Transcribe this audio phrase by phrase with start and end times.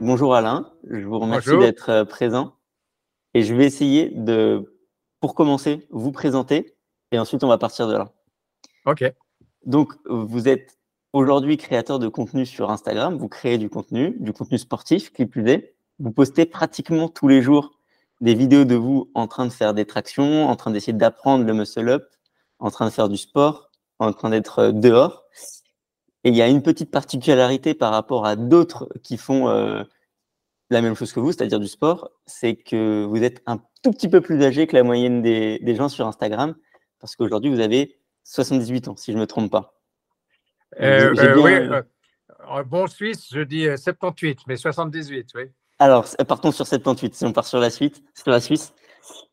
[0.00, 2.54] bonjour Alain, je vous remercie d'être euh, présent.
[3.34, 4.78] Et je vais essayer de,
[5.20, 6.76] pour commencer, vous présenter
[7.12, 8.12] et ensuite on va partir de là.
[8.86, 9.04] Ok.
[9.64, 10.78] Donc, vous êtes
[11.12, 15.48] aujourd'hui créateur de contenu sur Instagram, vous créez du contenu, du contenu sportif, qui plus
[15.48, 15.74] est.
[15.98, 17.72] Vous postez pratiquement tous les jours
[18.20, 21.52] des vidéos de vous en train de faire des tractions, en train d'essayer d'apprendre le
[21.52, 22.04] muscle-up,
[22.58, 25.24] en train de faire du sport, en train d'être euh, dehors.
[26.24, 29.84] Et il y a une petite particularité par rapport à d'autres qui font euh,
[30.70, 34.08] la même chose que vous, c'est-à-dire du sport, c'est que vous êtes un tout petit
[34.08, 36.56] peu plus âgé que la moyenne des, gens sur Instagram,
[37.00, 39.74] parce qu'aujourd'hui, vous avez 78 ans, si je ne me trompe pas.
[40.80, 41.52] Euh, oui,
[42.48, 45.42] en bon suisse, je dis 78, mais 78, oui.
[45.78, 47.14] Alors, partons sur 78.
[47.14, 48.72] Si on part sur la suite, sur la Suisse,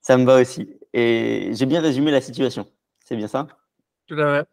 [0.02, 0.78] ça me va aussi.
[0.94, 2.68] Et j'ai bien résumé la situation.
[3.06, 3.48] C'est bien ça?
[4.08, 4.48] Tout à fait.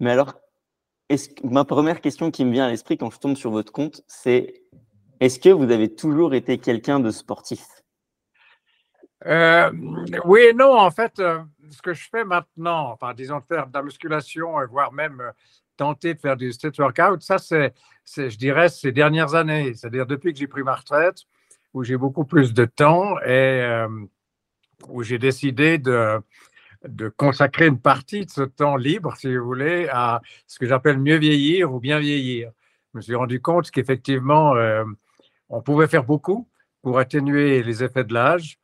[0.00, 0.34] Mais alors,
[1.44, 4.62] ma première question qui me vient à l'esprit quand je tombe sur votre compte, c'est
[5.20, 7.64] est-ce que vous avez toujours été quelqu'un de sportif?
[9.26, 9.70] Euh,
[10.24, 10.78] Oui et non.
[10.78, 14.92] En fait, euh, ce que je fais maintenant, enfin, disons, faire de la musculation, voire
[14.92, 15.30] même euh,
[15.76, 17.72] tenter de faire du street workout, ça, c'est,
[18.06, 19.74] je dirais, ces dernières années.
[19.74, 21.22] C'est-à-dire depuis que j'ai pris ma retraite,
[21.74, 23.86] où j'ai beaucoup plus de temps et
[24.88, 26.20] où j'ai décidé de,
[27.16, 31.16] consacrer une partie de ce temps libre, si vous voulez, à ce que j'appelle mieux
[31.16, 32.50] vieillir ou bien vieillir.
[32.92, 34.84] Je me suis rendu compte qu'effectivement, euh,
[35.48, 36.48] on pouvait faire beaucoup
[36.82, 38.58] pour atténuer les effets de l'âge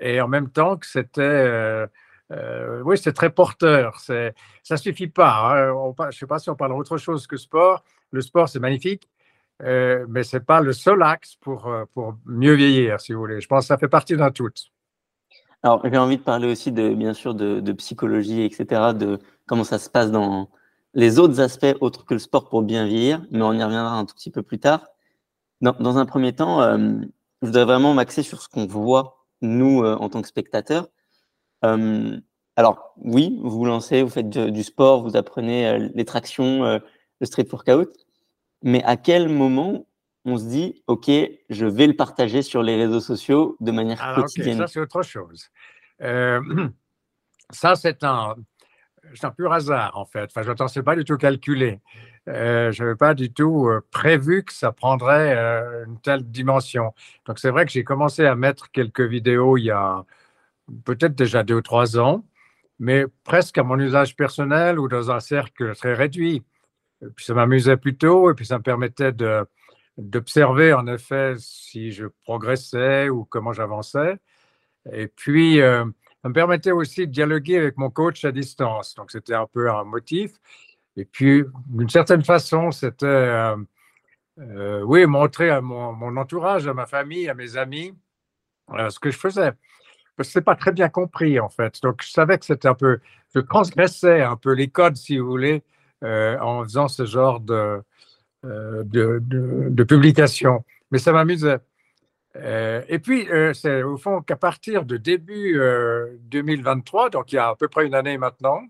[0.00, 1.86] et en même temps que c'était, euh,
[2.32, 4.00] euh, oui, c'est très porteur.
[4.00, 5.54] C'est, ça suffit pas.
[5.54, 5.94] Hein.
[5.98, 7.84] je ne sais pas si on parle d'autre chose que sport.
[8.10, 9.08] Le sport, c'est magnifique,
[9.60, 13.40] mais c'est pas le seul axe pour, pour mieux vieillir, si vous voulez.
[13.40, 14.50] Je pense que ça fait partie d'un tout.
[15.64, 19.78] Alors, j'ai envie de parler aussi de, bien sûr, de, psychologie, etc., de comment ça
[19.78, 20.50] se passe dans
[20.92, 24.04] les autres aspects autres que le sport pour bien vieillir, mais on y reviendra un
[24.04, 24.86] tout petit peu plus tard.
[25.72, 26.76] Dans, un premier temps, euh,
[27.40, 30.88] je voudrais vraiment m'axer sur ce qu'on voit, nous, euh, en tant que spectateurs.
[31.64, 32.20] Euh,
[32.56, 37.46] alors, oui, vous vous lancez, vous faites du, sport, vous apprenez les tractions, le street
[37.50, 37.90] workout,
[38.62, 39.86] mais à quel moment
[40.26, 41.10] on se dit, OK,
[41.48, 44.58] je vais le partager sur les réseaux sociaux de manière ah, quotidienne.
[44.58, 45.50] ça, c'est autre chose.
[47.50, 48.34] Ça, c'est un,
[49.22, 50.24] un pur hasard, en fait.
[50.24, 51.80] Enfin, je ne pensais pas du tout calculer.
[52.28, 55.36] Euh, je n'avais pas du tout euh, prévu que ça prendrait
[55.86, 56.94] une telle dimension.
[57.26, 60.04] Donc, c'est vrai que j'ai commencé à mettre quelques vidéos il y a
[60.84, 62.24] peut-être déjà deux ou trois ans,
[62.78, 66.42] mais presque à mon usage personnel ou dans un cercle très réduit.
[67.02, 69.46] Et puis, ça m'amusait plutôt et puis ça me permettait de
[69.98, 74.18] d'observer en effet si je progressais ou comment j'avançais.
[74.92, 75.84] Et puis, euh,
[76.22, 78.94] ça me permettait aussi de dialoguer avec mon coach à distance.
[78.94, 80.32] Donc, c'était un peu un motif.
[80.96, 83.56] Et puis, d'une certaine façon, c'était, euh,
[84.40, 87.94] euh, oui, montrer à mon, entourage, à ma famille, à mes amis,
[88.88, 89.52] ce que je faisais.
[90.16, 91.80] Parce que pas très bien compris, en fait.
[91.82, 93.00] Donc, je savais que c'était un peu,
[93.34, 95.62] je transgressais un peu les codes, si vous voulez,
[96.02, 97.82] en faisant ce genre de,
[98.44, 100.64] euh, de, de, publication.
[100.90, 101.60] Mais ça m'amusait.
[102.36, 105.58] Euh, et puis, euh, c'est au fond qu'à partir de début
[106.24, 108.60] 2023, donc il y a à peu près une année maintenant,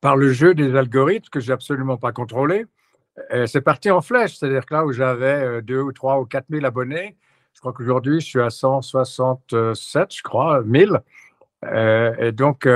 [0.00, 2.66] par le jeu des algorithmes que j'ai absolument pas contrôlé,
[3.46, 4.38] c'est parti en flèche.
[4.38, 7.16] C'est-à-dire que là où j'avais 2 ou 3 ou 4 000 abonnés,
[7.52, 11.00] je crois qu'aujourd'hui, je suis à 167, je crois, 1000.
[12.18, 12.66] et donc,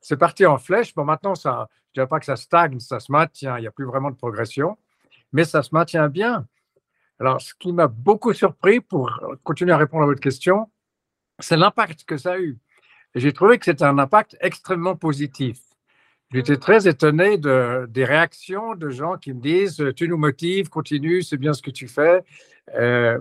[0.00, 0.94] c'est parti en flèche.
[0.94, 3.66] Bon, maintenant, ça, je ne dirais pas que ça stagne, ça se maintient, il n'y
[3.66, 4.76] a plus vraiment de progression
[5.32, 6.46] mais ça se maintient bien.
[7.18, 10.70] Alors, ce qui m'a beaucoup surpris, pour continuer à répondre à votre question,
[11.38, 12.58] c'est l'impact que ça a eu.
[13.14, 15.58] J'ai trouvé que c'était un impact extrêmement positif.
[16.32, 21.22] J'étais très étonné de, des réactions de gens qui me disent Tu nous motives, continue,
[21.22, 22.24] c'est bien ce que tu fais.
[22.74, 23.18] Euh,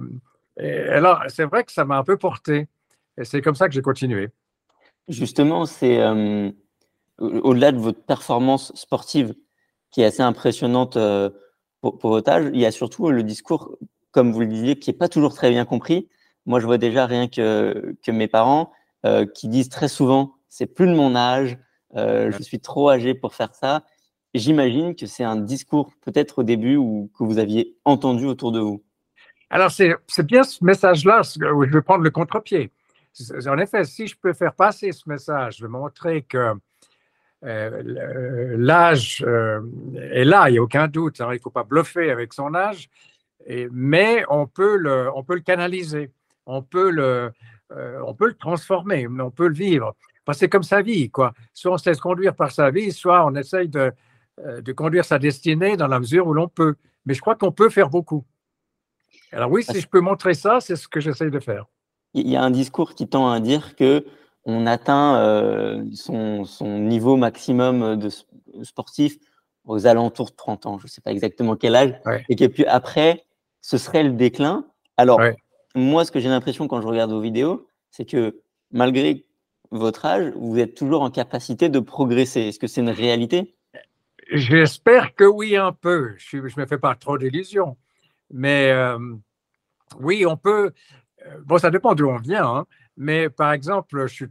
[0.58, 2.68] alors, c'est vrai que ça m'a un peu porté.
[3.18, 4.30] Et c'est comme ça que j'ai continué.
[5.08, 6.50] Justement, c'est euh,
[7.20, 9.36] au-delà de votre performance sportive
[9.92, 11.30] qui est assez impressionnante euh,
[11.82, 13.78] pour, votre âge, il y a surtout le discours,
[14.12, 16.10] comme vous le disiez, qui n'est pas toujours très bien compris.
[16.48, 18.72] Moi, je vois déjà rien que, que mes parents
[19.06, 21.58] euh, qui disent très souvent c'est plus de mon âge,
[21.96, 23.84] euh, je suis trop âgé pour faire ça.
[24.34, 28.60] J'imagine que c'est un discours peut-être au début ou que vous aviez entendu autour de
[28.60, 28.84] vous.
[29.50, 31.22] Alors, c'est bien ce message-là
[31.54, 32.72] où je vais prendre le contre-pied.
[33.48, 36.54] En effet, si je peux faire passer ce message, de montrer que
[37.46, 39.62] euh, l'âge euh,
[40.12, 41.20] est là, il n'y a aucun doute.
[41.20, 42.90] il ne faut pas bluffer avec son âge,
[43.72, 46.12] mais on peut, le, on peut le canaliser,
[46.46, 47.32] on peut le,
[47.72, 49.96] euh, on peut le transformer, on peut le vivre.
[50.34, 51.34] C'est comme sa vie, quoi.
[51.54, 53.92] Soit on se laisse conduire par sa vie, soit on essaye de,
[54.62, 56.76] de conduire sa destinée dans la mesure où l'on peut.
[57.06, 58.26] Mais je crois qu'on peut faire beaucoup.
[59.32, 61.66] Alors oui, si je peux montrer ça, c'est ce que j'essaye de faire.
[62.14, 64.06] Il y a un discours qui tend à dire que
[64.46, 68.10] on atteint euh, son, son, niveau maximum de
[68.64, 69.18] sportif
[69.66, 71.96] aux alentours de 30 ans, je ne sais pas exactement quel âge,
[72.30, 73.26] et que puis après,
[73.62, 74.66] ce serait le déclin.
[74.98, 75.20] Alors,
[75.74, 78.42] moi, ce que j'ai l'impression quand je regarde vos vidéos, c'est que
[78.72, 79.25] malgré
[79.72, 82.42] votre âge, vous êtes toujours en capacité de progresser.
[82.42, 83.56] Est-ce que c'est une réalité?
[84.32, 86.16] J'espère que oui, un peu.
[86.18, 87.78] Je ne me fais pas trop d'illusions.
[88.32, 88.98] Mais euh,
[90.00, 90.72] oui, on peut.
[91.26, 92.48] Euh, bon, ça dépend d'où on vient.
[92.48, 92.66] Hein.
[92.98, 94.26] Mais par exemple, je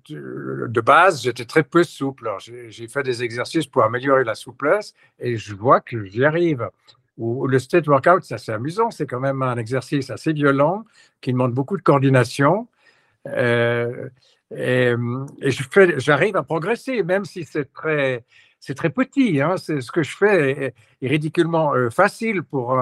[0.67, 2.31] de base, j'étais très peu souple.
[2.39, 6.69] J'ai fait des exercices pour améliorer la souplesse et je vois que j'y arrive.
[7.17, 8.91] Ou le state workout, c'est assez amusant.
[8.91, 10.85] C'est quand même un exercice assez violent
[11.21, 12.67] qui demande beaucoup de coordination.
[13.27, 14.09] Euh,
[14.56, 14.95] et,
[15.43, 15.51] et
[15.99, 18.25] j'arrive à progresser, même si c'est très,
[18.61, 19.41] c'est très petit.
[19.41, 19.56] Hein.
[19.56, 22.77] C'est ce que je fais est, est ridiculement euh, facile pour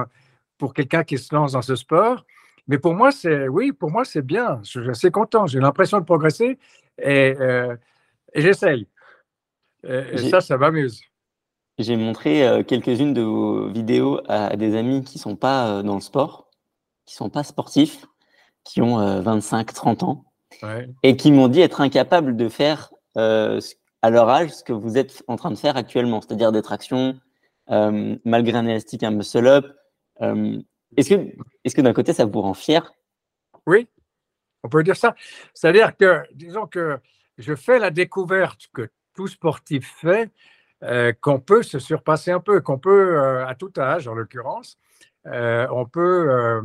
[0.62, 2.24] pour quelqu'un qui se lance dans ce sport.
[2.68, 4.60] Mais pour moi, c'est oui, pour moi, c'est bien.
[4.62, 5.48] Je, suis assez content.
[5.48, 6.56] J'ai l'impression de progresser
[6.98, 7.76] et, euh,
[8.34, 8.86] j'essaye.
[9.82, 11.02] Et, ça, ça m'amuse.
[11.78, 15.82] J'ai montré euh, quelques-unes de vos vidéos à, des amis qui ne sont pas euh,
[15.82, 16.48] dans le sport,
[17.06, 18.06] qui ne sont pas sportifs,
[18.62, 20.04] qui ont 25, 30
[21.02, 25.22] et qui m'ont dit être incapables de faire à leur âge ce que vous êtes
[25.28, 27.18] en train de faire actuellement, c'est-à-dire des tractions,
[27.68, 29.66] malgré un élastique, un muscle-up,
[30.96, 31.28] est-ce que,
[31.64, 32.92] est que d'un côté, ça vous rend fier?
[33.66, 33.88] Oui,
[34.62, 35.14] on peut dire ça.
[35.54, 36.98] C'est-à-dire que, disons que
[37.38, 40.30] je fais la découverte que tout sportif fait,
[40.82, 44.78] euh, qu'on peut se surpasser un peu, qu'on peut, euh, à tout âge en l'occurrence,
[45.26, 46.60] euh, on, peut,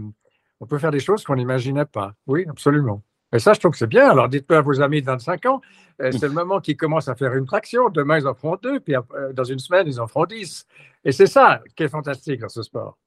[0.59, 2.13] on peut faire des choses qu'on n'imaginait pas.
[2.25, 3.03] Oui, absolument.
[3.33, 4.09] Et ça, je trouve que c'est bien.
[4.09, 5.61] Alors, dites-le à vos amis de 25 ans,
[5.99, 7.89] c'est le moment qu'ils commencent à faire une traction.
[7.89, 8.95] Demain, ils en feront deux, puis
[9.33, 10.65] dans une semaine, ils en feront dix.
[11.03, 12.97] Et c'est ça qui est fantastique dans ce sport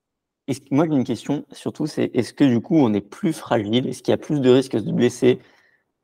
[0.70, 3.86] moi, j'ai une question, surtout, c'est est-ce que du coup, on est plus fragile?
[3.86, 5.40] Est-ce qu'il y a plus de risques de se blesser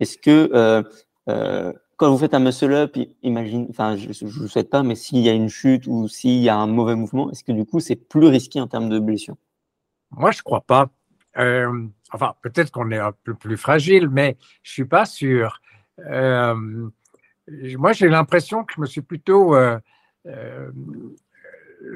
[0.01, 0.83] Est-ce que euh,
[1.29, 5.19] euh, quand vous faites un muscle-up, imagine, enfin, je ne vous souhaite pas, mais s'il
[5.19, 7.81] y a une chute ou s'il y a un mauvais mouvement, est-ce que du coup,
[7.81, 9.37] c'est plus risqué en termes de blessure
[10.11, 10.89] Moi, je ne crois pas.
[11.39, 15.61] Euh, enfin, peut-être qu'on est un peu plus fragile, mais je ne suis pas sûr.
[15.99, 19.55] moi, j'ai l'impression que je me suis plutôt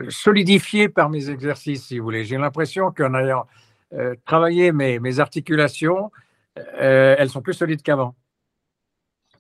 [0.09, 2.25] solidifié par mes exercices, si vous voulez.
[2.25, 3.47] J'ai l'impression qu'en ayant
[3.93, 6.13] euh, travaillé mes, articulations,
[6.59, 8.15] euh, elles sont plus solides qu'avant.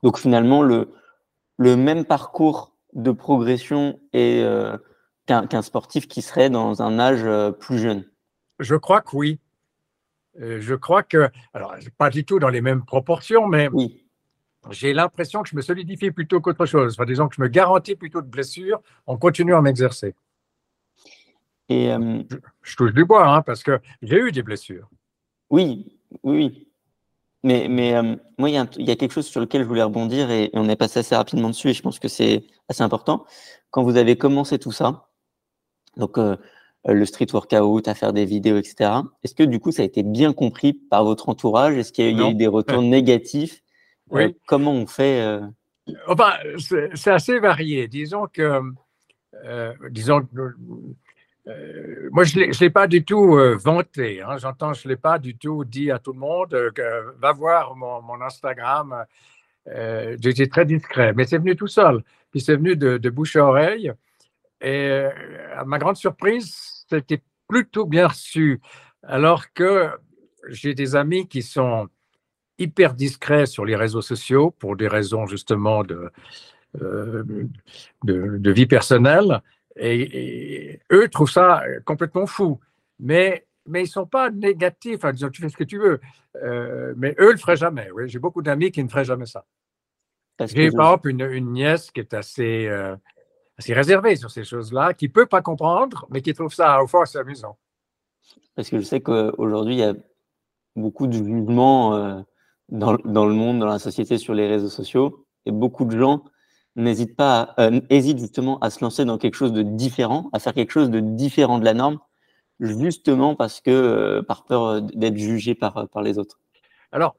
[0.02, 0.88] Donc finalement, le,
[1.58, 4.76] le même parcours de progression et euh,
[5.26, 7.24] qu'un sportif qui serait dans un âge
[7.58, 8.04] plus jeune?
[8.58, 9.38] Je crois que oui.
[10.40, 14.04] Je crois que, alors pas du tout dans les mêmes proportions, mais oui.
[14.70, 16.94] j'ai l'impression que je me solidifie plutôt qu'autre chose.
[16.94, 20.14] Enfin, disons que je me garantis plutôt de blessures en continuant à m'exercer.
[21.68, 22.22] Et, euh,
[22.62, 24.88] je, touche du bois, hein, parce que j'ai eu des blessures.
[25.50, 26.66] Oui, oui.
[27.42, 30.50] Mais, mais euh, moi, il y, a quelque chose sur lequel je voulais rebondir et,
[30.52, 33.24] on est passé assez rapidement dessus et je pense que c'est assez important.
[33.70, 35.08] Quand vous avez commencé tout ça,
[35.96, 36.36] donc euh,
[36.86, 38.90] le street workout, à faire des vidéos, etc.,
[39.22, 41.76] est-ce que du coup, ça a été bien compris par votre entourage?
[41.76, 43.62] Est-ce qu'il y, a eu des retours négatifs?
[44.10, 44.34] Oui.
[44.46, 45.40] Comment on fait
[46.08, 46.32] enfin,
[46.94, 47.86] C'est assez varié.
[47.86, 48.60] Disons que,
[49.90, 50.26] disons,
[51.48, 54.22] euh, moi, je ne l'ai pas du tout euh, vanté.
[54.22, 54.36] Hein.
[54.38, 57.32] J'entends, je ne l'ai pas du tout dit à tout le monde euh, que, va
[57.32, 59.04] voir mon, mon Instagram.
[60.20, 62.02] J'étais très discret, mais c'est venu tout seul.
[62.30, 63.92] Puis c'est venu de, de, bouche à oreille.
[64.60, 64.90] Et
[65.56, 66.54] à ma grande surprise,
[66.90, 68.60] c'était plutôt bien reçu.
[69.02, 69.90] Alors que
[70.48, 71.88] j'ai des amis qui sont
[72.58, 76.10] hyper discrets sur les réseaux sociaux pour des raisons justement de,
[76.74, 77.26] de,
[78.04, 79.40] de vie personnelle.
[79.76, 82.60] Et, eux trouvent ça euh, complètement fou.
[82.98, 86.00] Mais, mais ils ne sont pas négatifs en disant tu fais ce que tu veux.
[86.42, 87.90] Euh, mais eux ne le feraient jamais.
[87.92, 88.08] Oui.
[88.08, 89.44] J'ai beaucoup d'amis qui ne feraient jamais ça.
[90.46, 92.96] J'ai par exemple une, nièce qui est assez, euh,
[93.60, 96.86] assez réservée sur ces choses-là, qui ne peut pas comprendre, mais qui trouve ça au
[96.86, 97.56] fond assez amusant.
[98.56, 99.94] Parce que je sais qu'aujourd'hui, il y a
[100.76, 102.24] beaucoup de jugements
[102.70, 105.26] dans, dans, le monde, dans la société, sur les réseaux sociaux.
[105.46, 106.24] Et beaucoup de gens
[106.76, 110.54] n'hésite pas, euh, hésite justement à se lancer dans quelque chose de différent, à faire
[110.54, 111.98] quelque chose de différent de la norme,
[112.60, 116.38] justement parce que euh, par peur euh, d'être jugé par, par les autres.
[116.92, 117.16] Alors,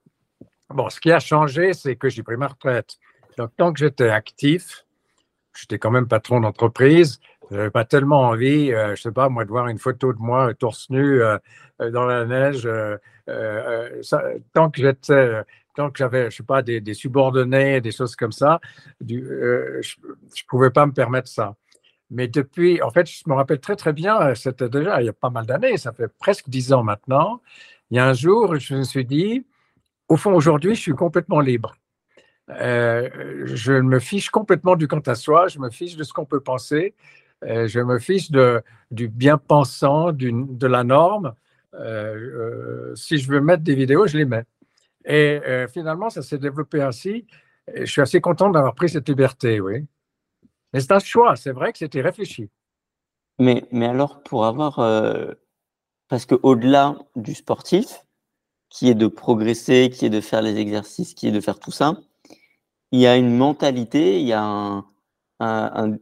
[0.69, 2.97] bon, ce qui a changé, c'est que j'ai pris ma retraite.
[3.37, 4.85] Donc, tant que j'étais actif,
[5.53, 7.19] j'étais quand même patron d'entreprise.
[7.49, 10.19] Je n'avais pas tellement envie, je je sais pas, moi, de voir une photo de
[10.19, 11.21] moi torse nu
[11.79, 12.69] dans la neige.
[14.53, 15.43] tant que j'étais
[15.75, 18.59] tant que j'avais, je sais pas, des, subordonnés, des choses comme ça,
[19.09, 21.55] euh, je ne pouvais pas me permettre ça.
[22.09, 25.13] Mais depuis, en fait, je me rappelle très très bien, c'était déjà il y a
[25.13, 27.41] pas mal d'années, ça fait presque dix ans maintenant.
[27.89, 29.45] Il y a un jour, je me suis dit,
[30.09, 31.75] au fond, aujourd'hui, je suis complètement libre.
[32.59, 33.09] Euh,
[33.45, 36.41] je me fiche complètement du quant à soi, je me fiche de ce qu'on peut
[36.41, 36.95] penser,
[37.45, 38.29] euh, je me fiche
[38.91, 41.33] du bien-pensant, de la norme.
[41.73, 44.45] Euh, si je veux mettre des vidéos, je les mets.
[45.05, 45.39] Et
[45.73, 47.25] finalement, ça s'est développé ainsi.
[47.73, 49.85] Je suis assez content d'avoir pris cette liberté, oui.
[50.73, 52.49] Mais c'est un choix, c'est vrai que c'était réfléchi.
[53.39, 54.75] Mais, mais alors, pour avoir.
[56.07, 58.03] Parce qu'au-delà du sportif,
[58.69, 61.71] qui est de progresser, qui est de faire les exercices, qui est de faire tout
[61.71, 61.97] ça,
[62.91, 64.85] il y a une mentalité, il y a un,
[65.39, 65.97] un,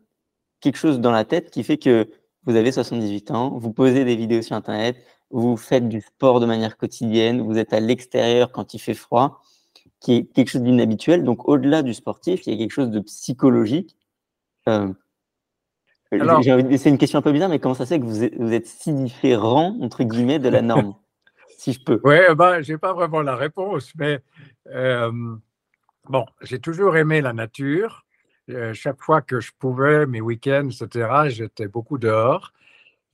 [0.59, 2.09] quelque chose dans la tête qui fait que
[2.43, 4.97] vous avez 78 ans, vous posez des vidéos sur Internet,
[5.29, 9.41] vous faites du sport de manière quotidienne, vous êtes à l'extérieur quand il fait froid,
[9.99, 11.23] qui est quelque chose d'inhabituel.
[11.23, 13.95] Donc, au-delà du sportif, il y a quelque chose de psychologique
[14.67, 14.93] euh,
[16.11, 18.91] c'est une question un peu bizarre, mais comment ça se fait que vous êtes, si
[18.93, 20.95] différent, entre guillemets, de la norme
[21.59, 21.99] Si je peux?
[22.03, 24.19] Oui, ben, je n'ai pas vraiment la réponse, mais
[24.67, 25.11] euh,
[26.09, 28.05] bon, j'ai toujours aimé la nature.
[28.49, 32.51] Euh, chaque fois que je pouvais, mes week-ends, etc., j'étais beaucoup dehors.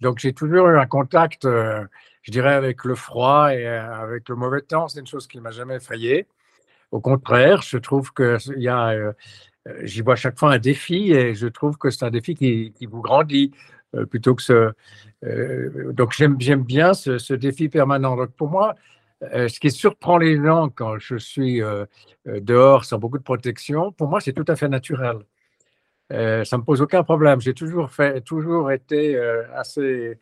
[0.02, 4.62] Donc, j'ai toujours eu un contact, je dirais, avec le froid et avec le mauvais
[4.62, 4.88] temps.
[4.88, 6.28] C'est une chose qui m'a jamais effrayé.
[6.92, 9.14] Au contraire, je trouve qu'il y a
[9.68, 12.86] euh, j'y vois chaque fois un défi et je trouve que c'est un défi qui,
[12.86, 13.52] vous grandit
[13.96, 14.72] euh, plutôt que ce.
[15.24, 18.16] Euh, donc j'aime bien ce, défi permanent.
[18.16, 18.76] Donc pour moi,
[19.22, 21.62] ce qui surprend les gens quand je suis
[22.26, 25.20] dehors sans beaucoup de protection, pour moi c'est tout à fait naturel.
[26.10, 27.42] ça me pose aucun problème.
[27.42, 29.18] J'ai toujours fait, toujours été
[29.54, 30.20] assez,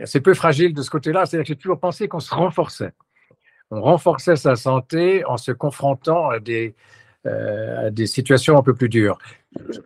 [0.00, 1.26] assez peu fragile de ce côté-là.
[1.26, 2.92] C'est-à-dire que j'ai toujours pensé qu'on se renforçait.
[3.70, 6.74] On renforçait sa santé en se confrontant à des,
[7.26, 9.18] euh, à des situations un peu plus dures.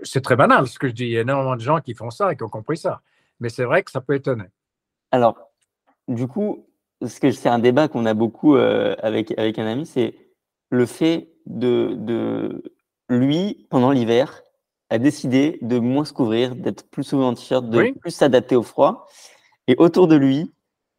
[0.03, 1.05] C'est très banal ce que je dis.
[1.05, 3.01] Il y a énormément de gens qui font ça et qui ont compris ça.
[3.41, 4.47] Mais c'est vrai que ça peut étonner.
[5.11, 5.37] Alors,
[6.07, 6.67] du coup,
[7.07, 10.15] c'est un débat qu'on a beaucoup euh, avec, avec un ami, c'est
[10.71, 12.63] le fait de, de
[13.09, 14.43] lui, pendant l'hiver,
[14.91, 18.63] a décidé de moins se couvrir, d'être plus souvent en t-shirt, de plus s'adapter au
[18.63, 19.09] froid.
[19.67, 20.53] Et autour de lui,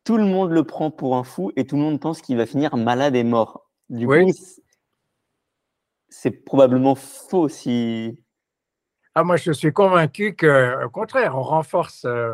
[0.03, 2.45] tout le monde le prend pour un fou et tout le monde pense qu'il va
[2.45, 3.69] finir malade et mort.
[3.89, 4.31] Du coup,
[6.09, 8.17] c'est probablement faux si.
[9.15, 12.33] Ah, moi, je suis convaincu qu'au contraire, on renforce, euh,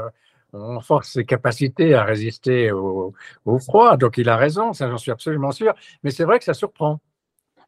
[0.53, 3.13] renforce ses capacités à résister au,
[3.59, 3.97] froid.
[3.97, 5.73] Donc, il a raison, ça, j'en suis absolument sûr.
[6.03, 6.99] Mais c'est vrai que ça surprend.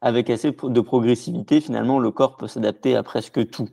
[0.00, 3.68] Avec assez de progressivité, finalement, le corps peut s'adapter à presque tout.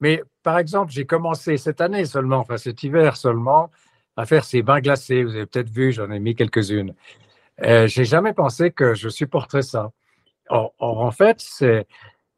[0.00, 3.70] Mais par exemple, j'ai commencé cette année seulement, enfin cet hiver seulement,
[4.16, 5.24] à faire ces bains glacés.
[5.24, 6.94] Vous avez peut-être vu, j'en ai mis quelques-unes.
[7.62, 9.92] Euh, j'ai jamais pensé que je supporterais ça.
[10.48, 11.86] Or, en fait, c'est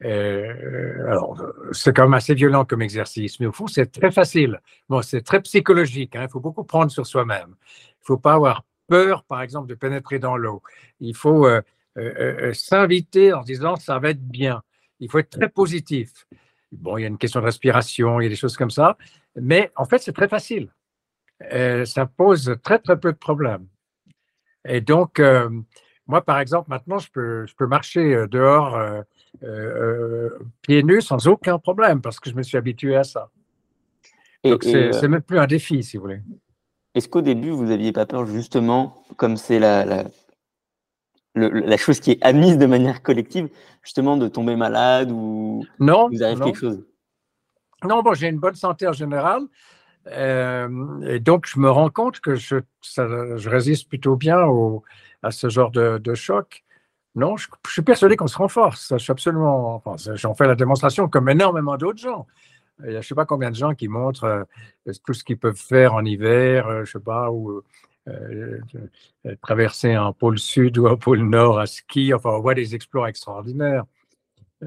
[0.02, 4.60] euh, c'est quand même assez violent comme exercice, mais au fond, c'est très facile.
[4.88, 6.16] Bon, c'est très psychologique.
[6.16, 6.24] Hein.
[6.24, 7.54] Il faut beaucoup prendre sur soi-même.
[7.68, 10.62] Il ne faut pas avoir peur, par exemple, de pénétrer dans l'eau.
[11.00, 11.62] Il faut euh,
[11.96, 14.62] euh, s'inviter en disant ça va être bien.
[15.00, 16.26] Il faut être très positif.
[16.72, 18.96] Bon, il y a une question de respiration, il y a des choses comme ça,
[19.36, 20.72] mais en fait, c'est très facile.
[21.84, 23.66] ça pose très, très peu de problèmes.
[24.66, 25.20] Et donc,
[26.06, 29.00] moi, par exemple, maintenant, je peux, je peux marcher euh, dehors euh,
[29.42, 30.30] euh,
[30.62, 33.30] pieds nus sans aucun problème parce que je me suis habitué à ça.
[34.44, 36.20] Donc, c'est même plus un défi, si vous voulez.
[36.94, 40.04] Est-ce qu'au début, vous n'aviez pas peur, justement, comme c'est la, la,
[41.34, 43.48] la, chose qui est admise de manière collective,
[43.82, 46.84] justement, de tomber malade ou non, vous arrive quelque chose?
[47.84, 49.44] Non, bon, j'ai une bonne santé en général.
[50.06, 54.84] et donc, je me rends compte que je, je résiste plutôt bien aux,
[55.24, 56.64] à ce genre de, choc.
[57.14, 58.92] Non, je, suis persuadé qu'on se renforce.
[58.92, 59.82] Je suis absolument.
[60.14, 62.26] J'en fais la démonstration comme énormément d'autres gens.
[62.80, 65.22] Il y a je ne sais pas combien de gens qui montrent euh, tout ce
[65.22, 67.62] qu'ils peuvent faire en hiver, euh, je ne sais pas, ou
[68.08, 68.58] euh,
[69.42, 72.12] traverser un pôle sud ou un pôle nord à ski.
[72.12, 73.84] Enfin, on voit des exploits extraordinaires.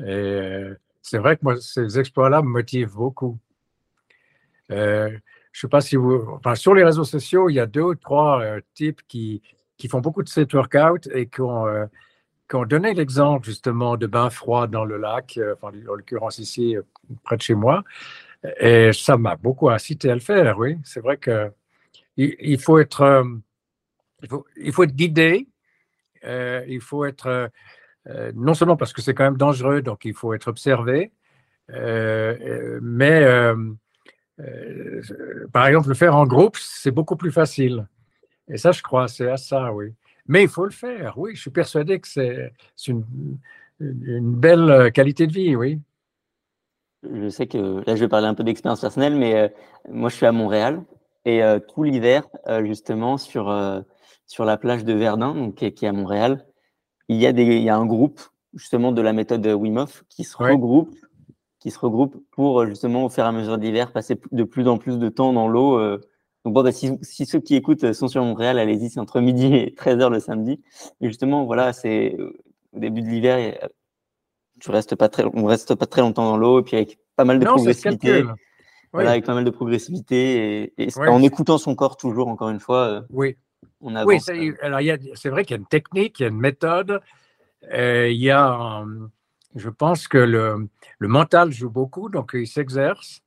[0.06, 0.64] Et
[1.02, 3.38] c'est vrai que moi, ces exploits-là me motivent beaucoup.
[4.70, 5.20] je ne
[5.52, 6.26] sais pas si vous.
[6.32, 8.42] Enfin, sur les réseaux sociaux, il y a deux ou trois
[8.74, 9.42] types qui,
[9.78, 11.86] qui font beaucoup de street workout et qui ont, euh,
[12.66, 16.82] donné l'exemple justement de bains froids dans le lac, euh, en l'occurrence ici, euh,
[17.24, 17.84] près de chez moi.
[18.60, 20.78] Et ça m'a beaucoup incité à le faire, oui.
[20.84, 21.52] C'est vrai que
[22.18, 23.24] il, faut être,
[24.24, 25.48] il, faut, il faut être guidé,
[26.24, 27.52] il faut être,
[28.36, 31.12] non seulement parce que c'est quand même dangereux, donc il faut être observé,
[31.70, 33.54] mais
[35.52, 37.88] par exemple, le faire en groupe, c'est beaucoup plus facile.
[38.50, 39.94] Et ça, je crois, c'est à ça, oui.
[40.28, 41.36] Mais il faut le faire, oui.
[41.36, 42.52] Je suis persuadé que c'est
[42.88, 43.04] une,
[43.80, 45.80] une, belle qualité de vie, oui.
[47.04, 49.48] je sais que là, je vais parler un peu d'expérience personnelle, mais euh,
[49.90, 50.84] moi, je suis à Montréal
[51.26, 53.54] et euh, tout l'hiver, euh, justement, sur,
[54.26, 56.46] sur la plage de Verdun, donc, qui, est à Montréal,
[57.10, 58.22] il y, a des, il y a un groupe,
[58.54, 60.96] justement, de la méthode Wim Hof qui se regroupe
[61.60, 64.68] qui se regroupe pour, justement, au fur et à mesure de l'hiver, passer de plus
[64.68, 66.00] en plus de temps dans l'eau.
[66.48, 69.54] Donc, bon, bah, si, si, ceux qui écoutent sont sur Montréal, allez-y, c'est entre midi
[69.54, 70.62] et 13h le samedi.
[71.02, 72.16] Et justement, voilà, c'est
[72.72, 73.70] au début de l'hiver,
[74.62, 77.26] tu restes pas très, on reste pas très longtemps dans l'eau, et puis avec pas
[77.26, 78.24] mal de progressivité.
[78.94, 82.88] Voilà, avec pas mal de progressivité et, en écoutant son corps toujours, encore une fois.
[82.88, 83.36] Euh, oui.
[83.82, 84.30] On avance.
[84.30, 84.80] Oui, alors
[85.16, 87.02] c'est vrai qu'il y a une technique, il y a une méthode.
[87.74, 88.86] Euh, il y a,
[89.54, 93.22] je pense que le, le, mental joue beaucoup, donc il s'exerce.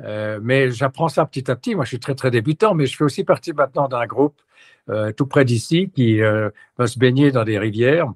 [0.00, 1.74] Euh, mais j'apprends ça petit à petit.
[1.74, 4.40] Moi, je suis très, très débutant, mais je fais aussi partie maintenant d'un groupe
[5.18, 8.10] tout près d'ici qui va se baigner dans des rivières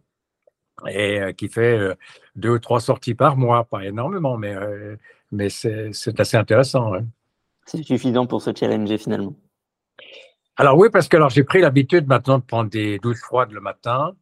[0.89, 1.95] et euh, qui fait euh,
[2.37, 4.97] deux ou trois sorties par mois, pas énormément, mais, euh,
[5.31, 6.93] mais c'est assez intéressant.
[7.67, 9.35] C'est suffisant pour se challenger finalement.
[10.57, 13.61] Alors oui, parce que alors j'ai pris l'habitude maintenant de prendre des douches froides le
[13.61, 14.15] matin.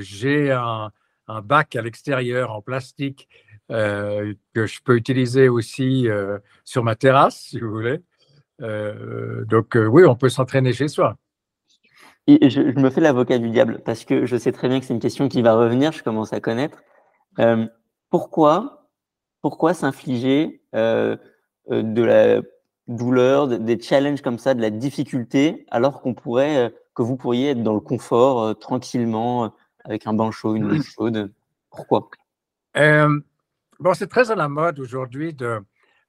[0.00, 0.90] j'ai un,
[1.28, 3.28] un, bac à l'extérieur en plastique
[3.72, 6.08] que je peux utiliser aussi
[6.64, 8.00] sur ma terrasse, si vous voulez.
[8.60, 11.16] donc oui, on peut s'entraîner chez soi.
[12.26, 14.94] Et je, me fais l'avocat du diable parce que je sais très bien que c'est
[14.94, 16.78] une question qui va revenir, je commence à connaître.
[17.40, 17.66] Euh,
[18.10, 18.88] pourquoi,
[19.40, 21.16] pourquoi s'infliger euh,
[21.70, 22.40] euh, de la
[22.86, 27.62] douleur, des challenges comme ça, de la difficulté, alors qu'on pourrait, que vous pourriez être
[27.62, 29.52] dans le confort, tranquillement,
[29.84, 31.32] avec un bain chaud, une douche chaude?
[31.70, 32.10] Pourquoi?
[33.82, 35.60] Bon, c'est très à la mode aujourd'hui de,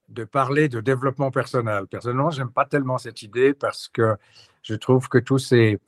[0.09, 1.87] de parler de développement personnel.
[1.87, 4.15] Personnellement, j'aime pas tellement cette idée parce que
[4.61, 5.79] je trouve que tous ces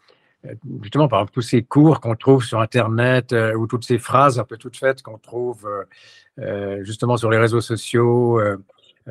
[0.82, 4.44] justement, par tous ces cours qu'on trouve sur Internet euh, ou toutes ces phrases un
[4.44, 5.84] peu toutes faites qu'on trouve euh,
[6.40, 8.42] euh, justement sur les réseaux sociaux,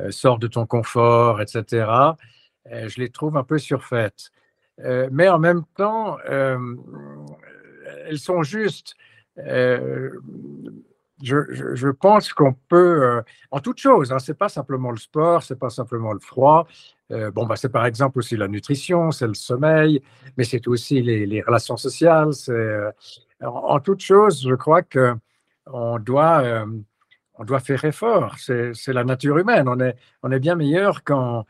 [0.09, 1.87] sors de ton confort, etc.,
[2.69, 4.31] je les trouve un peu surfaites.
[5.11, 8.95] mais en même temps, elles sont justes.
[11.25, 15.71] Je, pense qu'on peut, en toute chose, hein, c'est pas simplement le sport, c'est pas
[15.71, 16.67] simplement le froid,
[17.11, 20.01] euh, bon, bah, c'est par exemple aussi la nutrition, c'est le sommeil,
[20.37, 22.31] mais c'est aussi les, relations sociales.
[22.49, 22.91] Euh,
[23.41, 25.13] en, toute chose, je crois que
[25.67, 26.65] on doit, euh,
[27.35, 28.37] on doit faire effort.
[28.39, 29.67] C'est la nature humaine.
[29.67, 31.45] On est, on est bien meilleur quand,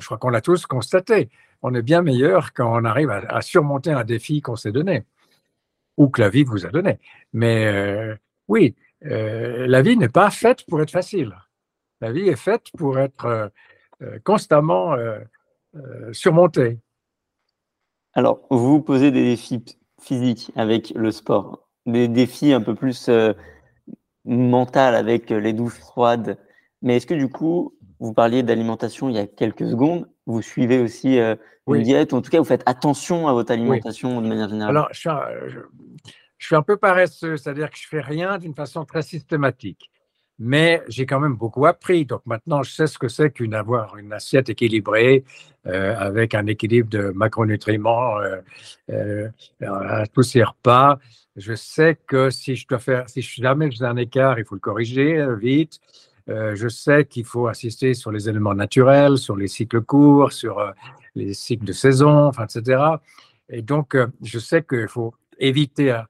[0.00, 1.30] je crois qu'on l'a tous constaté,
[1.62, 5.04] on est bien meilleur quand on arrive à, surmonter un défi qu'on s'est donné
[5.96, 6.98] ou que la vie vous a donné.
[7.32, 8.16] Mais
[8.48, 11.34] oui, la vie n'est pas faite pour être facile.
[12.00, 13.50] La vie est faite pour être
[14.02, 15.18] euh, constamment euh,
[15.76, 16.78] euh, surmonter.
[18.14, 19.62] Alors, vous vous posez des défis
[20.00, 23.10] physiques avec le sport, des défis un peu plus
[24.24, 26.38] mentaux avec les douches froides.
[26.80, 30.80] Mais est-ce que du coup, vous parliez d'alimentation il y a quelques secondes, vous suivez
[30.80, 34.48] aussi une diète, ou en tout cas, vous faites attention à votre alimentation de manière
[34.48, 34.70] générale?
[34.70, 35.60] Alors, je
[36.40, 39.90] je suis, un, peu paresseux, c'est-à-dire que je fais rien d'une façon très systématique
[40.40, 42.06] mais j'ai quand même beaucoup appris.
[42.06, 45.22] Donc maintenant, je sais ce que c'est qu'une avoir une assiette équilibrée
[45.66, 48.40] euh, avec un équilibre de macronutriments euh,
[48.90, 49.28] euh,
[49.60, 50.98] à tous ces repas.
[51.36, 54.60] Je sais que si je dois faire, si jamais j'ai un écart, il faut le
[54.60, 55.78] corriger vite.
[56.26, 60.72] je sais qu'il faut assister sur les éléments naturels, sur les cycles courts, sur
[61.14, 62.82] les cycles de saison, etc.
[63.48, 66.00] Et donc, je sais qu'il faut éviter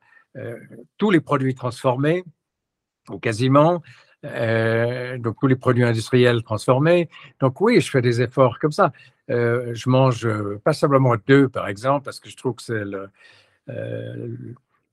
[0.96, 2.24] tous les produits transformés,
[3.08, 3.82] ou quasiment,
[4.26, 7.08] euh, donc tous les produits industriels transformés.
[7.40, 8.92] Donc oui, je fais des efforts comme ça.
[9.30, 12.82] Euh, je mange euh, pas simplement deux, par exemple, parce que je trouve que c'est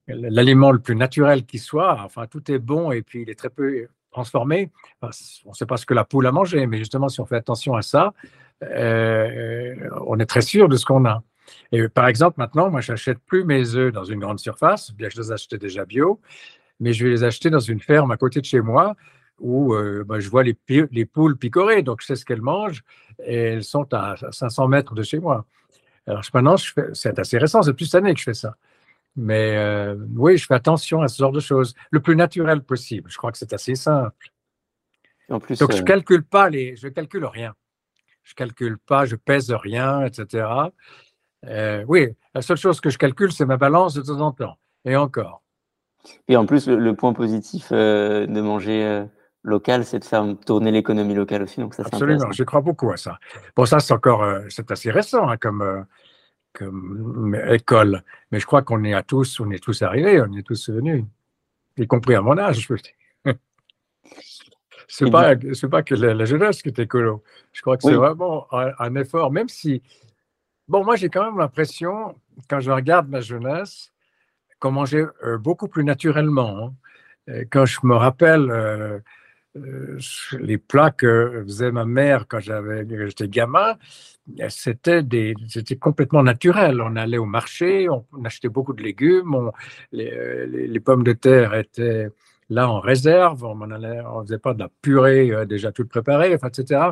[0.08, 2.02] l'aliment le, plus naturel qui soit.
[2.04, 4.71] Enfin, tout est bon et puis il est très peu transformé.
[5.02, 7.36] on ne sait pas ce que la poule a mangé, mais justement, si on fait
[7.36, 8.13] attention à ça,
[8.62, 11.21] on est très sûr de ce qu'on a.
[11.72, 15.16] Et par exemple, maintenant, moi, j'achète plus mes œufs dans une grande surface, bien que
[15.16, 16.20] je les achetais déjà bio,
[16.80, 18.96] mais je vais les acheter dans une ferme à côté de chez moi
[19.40, 22.84] où euh, bah, je vois les, les, poules picorer, donc je sais ce qu'elles mangent,
[23.24, 25.46] et elles sont à 500 mètres de chez moi.
[26.08, 26.56] Alors maintenant,
[26.94, 28.56] c'est assez récent, c'est plus cette année que je fais ça.
[29.16, 33.10] Mais euh, oui, je fais attention à ce genre de choses, le plus naturel possible.
[33.12, 34.32] Je crois que c'est assez simple.
[35.30, 37.54] En plus, donc je euh, calcule pas les, je calcule rien.
[38.24, 40.48] Je calcule pas, je pèse rien, etc.
[41.88, 44.96] oui, la seule chose que je calcule, c'est ma balance de temps en temps, et
[44.96, 45.42] encore.
[46.28, 49.08] Et en plus, le, point positif de manger
[49.48, 51.60] local, c'est de faire tourner l'économie locale aussi.
[51.60, 53.18] Donc ça, Absolument, je crois beaucoup à ça.
[53.56, 55.82] Bon, ça, c'est encore, euh, c'est assez récent hein, comme, euh,
[56.54, 60.46] comme école, mais je crois qu'on est à tous, on est tous arrivés, on est
[60.46, 61.06] tous venus,
[61.78, 62.74] y compris à mon âge, je
[65.12, 67.24] pas, c'est pas que la, jeunesse qui est écolo.
[67.52, 69.82] Je crois que c'est vraiment un, effort, même si.
[70.68, 72.16] Bon, moi, j'ai quand même l'impression,
[72.50, 73.94] quand je regarde ma jeunesse,
[74.60, 76.74] qu'on mangeait euh, beaucoup plus naturellement.
[77.30, 77.44] Hein.
[77.52, 79.00] Quand je me rappelle euh,
[79.58, 80.00] euh,
[80.40, 83.78] les plats que faisait ma mère quand j'étais gamin,
[84.50, 86.82] c'était complètement naturel.
[86.82, 89.52] On allait au marché, on, achetait beaucoup de légumes,
[89.92, 92.10] les, pommes de terre étaient
[92.50, 96.92] là en réserve, on ne faisait pas de la purée euh, déjà toute préparée, etc.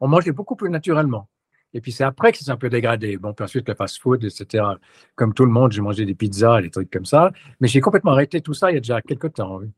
[0.00, 1.28] On mangeait beaucoup plus naturellement.
[1.74, 3.16] Et puis c'est après que c'est un peu dégradé.
[3.18, 4.64] Bon, puis ensuite le fast-food, etc.
[5.14, 7.32] Comme tout le monde, j'ai mangé des pizzas, des trucs comme ça.
[7.60, 9.58] Mais j'ai complètement arrêté tout ça il y a déjà quelques temps.
[9.58, 9.70] Oui.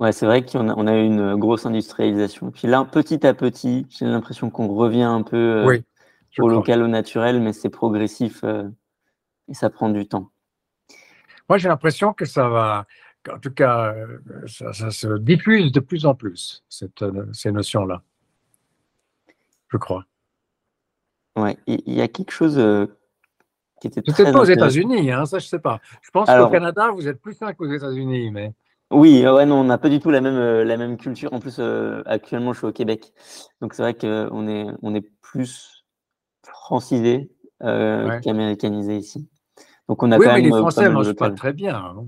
[0.00, 2.50] Ouais, c'est vrai qu'on a, on a eu une grosse industrialisation.
[2.50, 5.78] Puis là, petit à petit, j'ai l'impression qu'on revient un peu euh,
[6.38, 8.66] au local, au naturel, mais c'est progressif euh,
[9.48, 10.30] et ça prend du temps.
[11.50, 12.86] Moi, j'ai l'impression que ça va,
[13.30, 18.02] en tout cas, euh, ça, se diffuse de plus en plus, cette, ces notions-là.
[19.68, 20.06] Je crois.
[21.40, 22.60] Ouais, il y, a quelque chose
[23.80, 25.80] qui était Peut-être pas aux États-Unis, hein, ça je sais pas.
[26.02, 28.52] Je pense qu'au Canada, vous êtes plus fin qu'aux États-Unis, mais.
[28.90, 31.32] Oui, ouais, non, on n'a pas du tout la même, euh, la même culture.
[31.32, 33.12] En plus, euh, actuellement, je suis au Québec.
[33.60, 35.84] Donc, c'est vrai qu'on est, on est plus
[36.42, 37.30] francisé
[37.62, 39.28] euh, qu'américanisé ici.
[39.88, 41.76] Donc, on a oui, quand mais même, les Français mangent pas très bien.
[41.76, 42.06] Hein.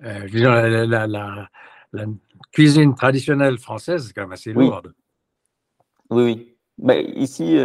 [0.00, 0.52] je veux dire,
[0.86, 1.48] la, la,
[2.52, 4.94] cuisine traditionnelle française, c'est quand même assez lourde.
[6.10, 6.57] Oui, oui.
[6.78, 7.58] Bah, ici,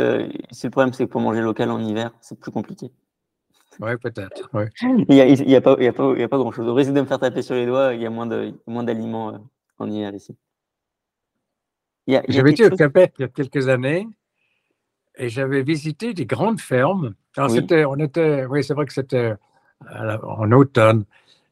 [0.51, 2.91] ici, le problème, c'est que pour manger local en hiver, c'est plus compliqué.
[3.79, 4.49] Oui, peut-être.
[4.81, 6.67] Il n'y a, y a, pas, pas, grand-chose.
[6.67, 9.37] Au risque de me faire taper sur les doigts, il y a moins d'aliments euh,
[9.79, 10.35] en hiver ici.
[12.27, 14.07] J'avais été au Québec il y a quelques années
[15.17, 17.13] et j'avais visité des grandes fermes.
[17.37, 19.33] Alors, c'était, on était, oui, c'est vrai que c'était
[20.23, 21.05] en automne,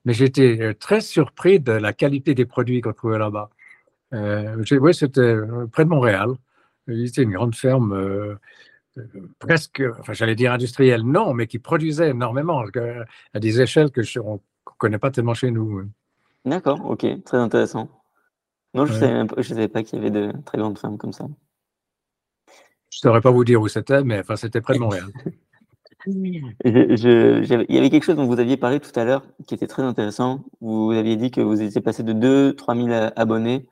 [0.06, 3.50] mais j'étais euh, très surpris de la qualité des produits qu'on trouvait là-bas.
[4.13, 6.32] Euh, oui, c'était euh, près de Montréal.
[6.87, 8.35] Visité une grande ferme euh,
[9.39, 12.63] presque, enfin j'allais dire industriel, non, mais qui produisait énormément,
[13.33, 14.37] à des échelles que ne
[14.77, 15.83] connaît pas tellement chez nous.
[16.45, 17.89] D'accord, ok, très intéressant.
[18.73, 21.25] Non, je ne savais, pas qu'il y avait de très grandes fermes comme ça.
[22.89, 25.05] Je ne saurais pas vous dire où c'était, mais enfin, c'était près de Montréal.
[26.07, 29.83] il y avait quelque chose dont vous aviez parlé tout à l'heure qui était très
[29.83, 30.43] intéressant.
[30.61, 33.67] Vous aviez dit que vous étiez passé de 2-3 000 abonnés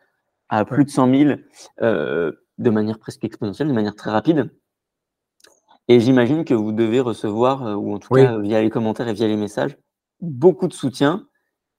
[0.49, 1.39] à plus de 100 000
[1.81, 4.51] euh, de manière presque exponentielle, de manière très rapide.
[5.87, 9.13] Et j'imagine que vous devez recevoir, euh, ou en tout cas via les commentaires et
[9.13, 9.75] via les messages,
[10.21, 11.27] beaucoup de soutien,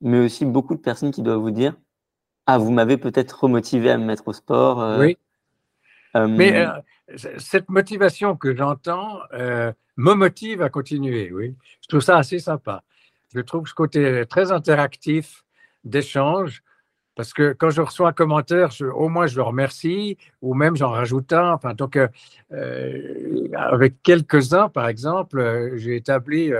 [0.01, 1.77] mais aussi beaucoup de personnes qui doivent vous dire
[2.47, 4.81] Ah, vous m'avez peut-être remotivé à me mettre au sport.
[4.81, 5.17] Euh, oui.
[6.15, 11.55] mais euh, cette motivation que j'entends me motive à continuer, oui.
[11.81, 12.83] Je trouve ça assez sympa.
[13.33, 15.45] Je trouve ce côté très interactif
[15.83, 16.63] d'échange
[17.15, 20.89] parce que quand je reçois un commentaire, au moins je le remercie, ou même j'en
[20.89, 21.53] rajoute un.
[21.53, 22.07] Enfin, donc, euh,
[22.53, 26.51] euh, avec quelques-uns, par exemple, euh, j'ai établi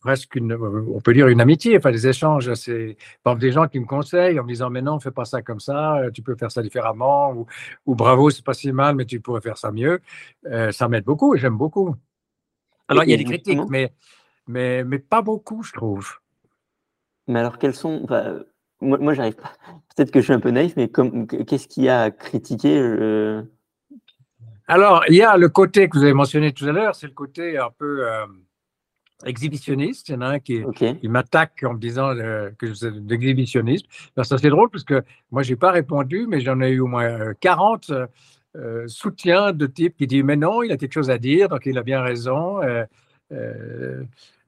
[0.00, 2.52] presque une, on peut dire une amitié, enfin des échanges.
[2.54, 2.96] C'est
[3.38, 6.00] des gens qui me conseillent en me disant mais non, fais pas ça comme ça,
[6.12, 7.46] tu peux faire ça différemment, ou,
[7.86, 10.00] ou bravo, c'est pas si mal, mais tu pourrais faire ça mieux.
[10.70, 11.96] ça m'aide beaucoup et j'aime beaucoup.
[12.86, 13.92] Alors il y a des critiques, mais,
[14.46, 16.18] mais, mais pas beaucoup, je trouve.
[17.26, 18.06] Mais alors quels sont
[18.84, 19.52] moi, j'arrive pas.
[19.94, 23.42] Peut-être que je suis un peu naïf, mais qu'est-ce qu'il y a à critiquer euh?
[24.66, 27.12] Alors, il y a le côté que vous avez mentionné tout à l'heure, c'est le
[27.12, 28.26] côté un peu euh,
[29.26, 30.08] exhibitionniste.
[30.08, 30.64] Il y en a un qui,
[31.04, 33.86] m'attaque en me disant euh, que je suis exhibitionniste.
[34.22, 36.86] ça, c'est drôle parce que moi, je n'ai pas répondu, mais j'en ai eu au
[36.86, 37.92] moins 40
[38.86, 41.76] soutiens de type qui dit Mais non, il a quelque chose à dire, donc il
[41.76, 42.60] a bien raison.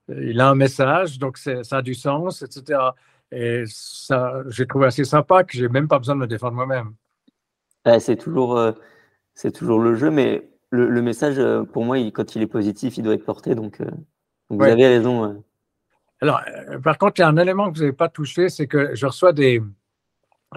[0.09, 2.79] il a un message, donc ça a du sens, etc.
[3.39, 6.95] Et ça, j'ai trouvé assez sympa que j'ai même pas besoin de me défendre moi-même.
[7.99, 8.73] c'est toujours, euh,
[9.35, 13.03] c'est toujours le jeu, mais le, message, euh, pour moi, quand il est positif, il
[13.03, 13.55] doit être porté.
[13.55, 13.91] Donc, euh,
[14.49, 15.45] vous avez raison.
[16.23, 16.41] Alors,
[16.83, 19.05] par contre, il y a un élément que vous n'avez pas touché, c'est que je
[19.05, 19.63] reçois des,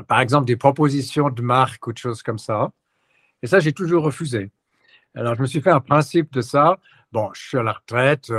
[0.07, 2.71] par exemple, des propositions de marque ou de choses comme ça.
[3.43, 4.51] Et ça, j'ai toujours refusé.
[5.15, 6.77] Alors, je me suis fait un principe de ça.
[7.11, 8.31] Bon, je suis à la retraite,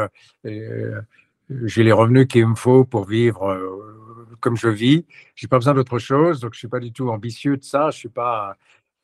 [0.44, 4.00] j'ai les revenus qu'il me faut pour vivre
[4.40, 5.07] comme je vis.
[5.35, 7.90] J'ai pas besoin d'autre chose, donc je suis pas du tout ambitieux de ça.
[7.90, 8.11] Je suis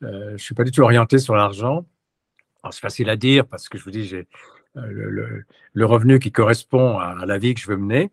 [0.03, 1.85] euh, suis pas du tout orienté sur l'argent.
[2.69, 4.27] C'est facile à dire parce que je vous dis, j'ai
[4.75, 8.11] euh, le, revenu qui correspond à, la vie que je veux mener.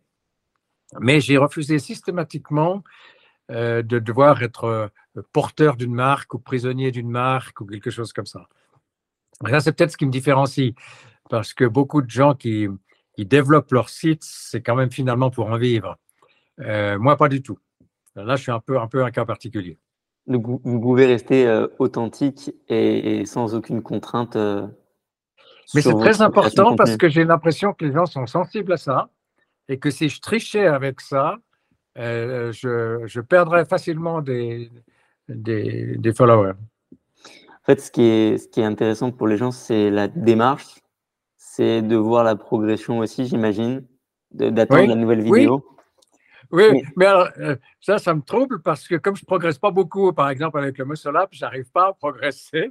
[1.00, 2.84] Mais j'ai refusé systématiquement
[3.50, 4.90] euh, de devoir être
[5.32, 8.48] porteur d'une marque ou prisonnier d'une marque ou quelque chose comme ça.
[9.46, 10.74] Et ça, c'est peut-être ce qui me différencie
[11.28, 12.68] parce que beaucoup de gens qui,
[13.14, 15.98] qui développent leur site, c'est quand même finalement pour en vivre.
[16.61, 17.59] Euh, moi, pas du tout.
[18.17, 19.79] Là, je suis un peu, un peu un cas particulier.
[20.27, 24.37] Donc, vous, pouvez rester euh, authentique et, sans aucune contrainte.
[24.37, 24.67] Euh,
[25.75, 29.11] Mais c'est très important parce que j'ai l'impression que les gens sont sensibles à ça
[29.69, 31.37] et que si je trichais avec ça,
[31.99, 34.71] euh, je, perdrais facilement des,
[35.29, 36.55] des, followers.
[36.93, 40.81] En fait, ce qui est, ce qui est intéressant pour les gens, c'est la démarche,
[41.37, 43.87] c'est de voir la progression aussi, j'imagine,
[44.33, 45.64] d'attendre la nouvelle vidéo.
[45.67, 45.73] Oui,
[46.97, 50.12] mais, alors, euh, ça, ça me trouble parce que comme je ne progresse pas beaucoup,
[50.12, 52.71] par exemple avec le muscle je n'arrive pas à progresser.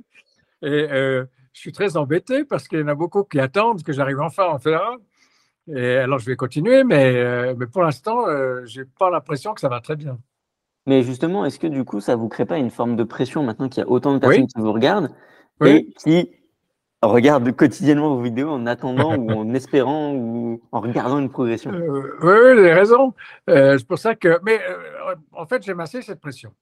[0.62, 3.92] Et euh, je suis très embêté parce qu'il y en a beaucoup qui attendent que
[3.92, 4.98] j'arrive enfin à en faire
[5.68, 8.26] Et alors, je vais continuer, mais, euh, mais pour l'instant,
[8.66, 10.18] je n'ai pas l'impression que ça va très bien.
[10.86, 13.44] Mais justement, est-ce que du coup, ça ne vous crée pas une forme de pression
[13.44, 15.12] maintenant qu'il y a autant de personnes qui vous regardent
[15.66, 16.30] et qui
[17.08, 21.72] regarde quotidiennement vos vidéos en attendant ou en espérant ou en regardant une progression.
[21.72, 23.14] Euh, oui, oui, vous avez raison.
[23.50, 24.40] Euh, c'est pour ça que.
[24.44, 26.54] Mais euh, en fait, j'aime assez cette pression.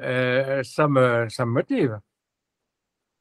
[0.00, 1.98] ça, me, ça me motive.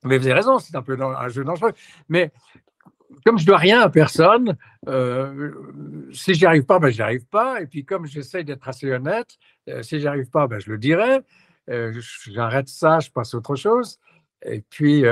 [0.03, 1.71] Mais vous avez raison, c'est un peu un jeu dangereux.
[2.09, 2.31] Mais
[3.25, 4.57] comme je dois rien à personne,
[6.12, 7.62] si j'y arrive pas, ben, j'y arrive pas.
[7.62, 9.38] Et puis comme j'essaye d'être assez honnête,
[9.81, 11.21] si j'y arrive pas, ben, je le dirai.
[12.27, 13.97] J'arrête ça, je passe à autre chose.
[14.45, 15.05] Et puis,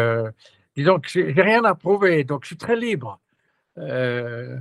[0.76, 3.20] Disons que j'ai rien à prouver, donc je suis très libre.
[3.78, 4.58] Euh,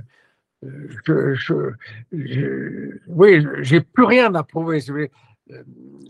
[0.63, 4.79] je, je, oui, j'ai plus rien à prouver.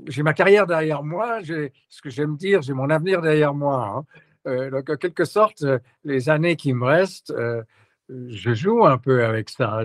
[0.07, 3.85] J'ai ma carrière derrière moi, j'ai ce que j'aime dire, j'ai mon avenir derrière moi.
[3.85, 4.05] Hein.
[4.47, 5.63] Euh, donc, en quelque sorte,
[6.03, 7.61] les années qui me restent, euh,
[8.09, 9.83] je joue un peu avec ça.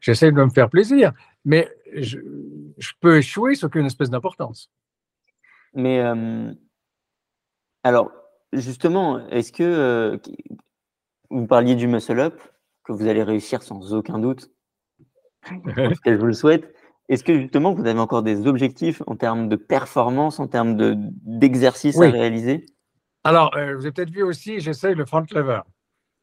[0.00, 1.12] J'essaie de me faire plaisir,
[1.44, 2.18] mais je,
[3.00, 4.70] peux échouer sans aucune espèce d'importance.
[5.74, 6.00] Mais
[7.82, 8.12] alors,
[8.52, 10.16] Justement, est-ce que euh,
[11.30, 12.40] vous parliez du muscle up,
[12.84, 14.50] que vous allez réussir sans aucun doute,
[15.44, 16.74] je vous le souhaite.
[17.08, 21.98] Est-ce que justement vous avez encore des objectifs en termes de performance, en termes d'exercice
[22.00, 22.66] à réaliser?
[23.24, 25.60] Alors, euh, vous avez peut-être vu aussi, j'essaye le front lever.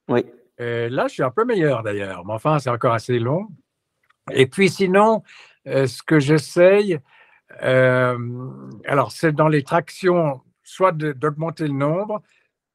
[0.10, 0.24] Oui.
[0.60, 3.48] là, je suis un peu meilleur d'ailleurs, mais enfin, c'est encore assez long.
[4.32, 5.24] Et puis sinon,
[5.68, 7.00] euh, ce que j'essaye,
[7.62, 12.22] alors c'est dans les tractions soit d'augmenter le nombre,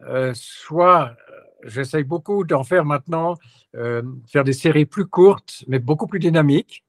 [0.02, 3.36] euh, soit euh, j'essaye beaucoup d'en faire maintenant,
[3.76, 6.84] euh, faire des séries plus courtes, mais beaucoup plus dynamiques.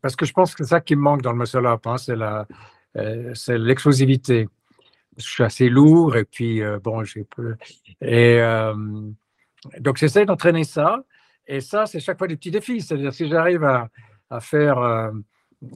[0.00, 1.96] Parce que je pense que c'est ça qui me manque dans le muscle up, hein,
[1.96, 2.46] c'est la,
[3.34, 4.48] c'est l'explosivité.
[5.16, 7.56] Je suis assez lourd et puis bon, j'ai peu.
[8.00, 8.40] Et
[9.80, 11.02] donc j'essaie d'entraîner ça.
[11.48, 12.82] Et ça, c'est chaque fois des petits défis.
[12.82, 13.88] C'est-à-dire si j'arrive à,
[14.30, 15.10] à, faire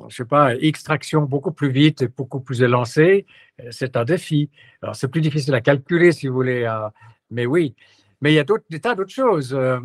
[0.08, 3.26] je sais pas, extraction beaucoup plus vite et beaucoup plus élancée,
[3.60, 4.50] euh, c'est un défi.
[4.82, 6.68] Alors, c'est plus difficile à calculer, si vous voulez,
[7.30, 7.74] mais oui.
[8.20, 9.54] Mais il y a des tas d'autres choses.
[9.54, 9.78] Euh,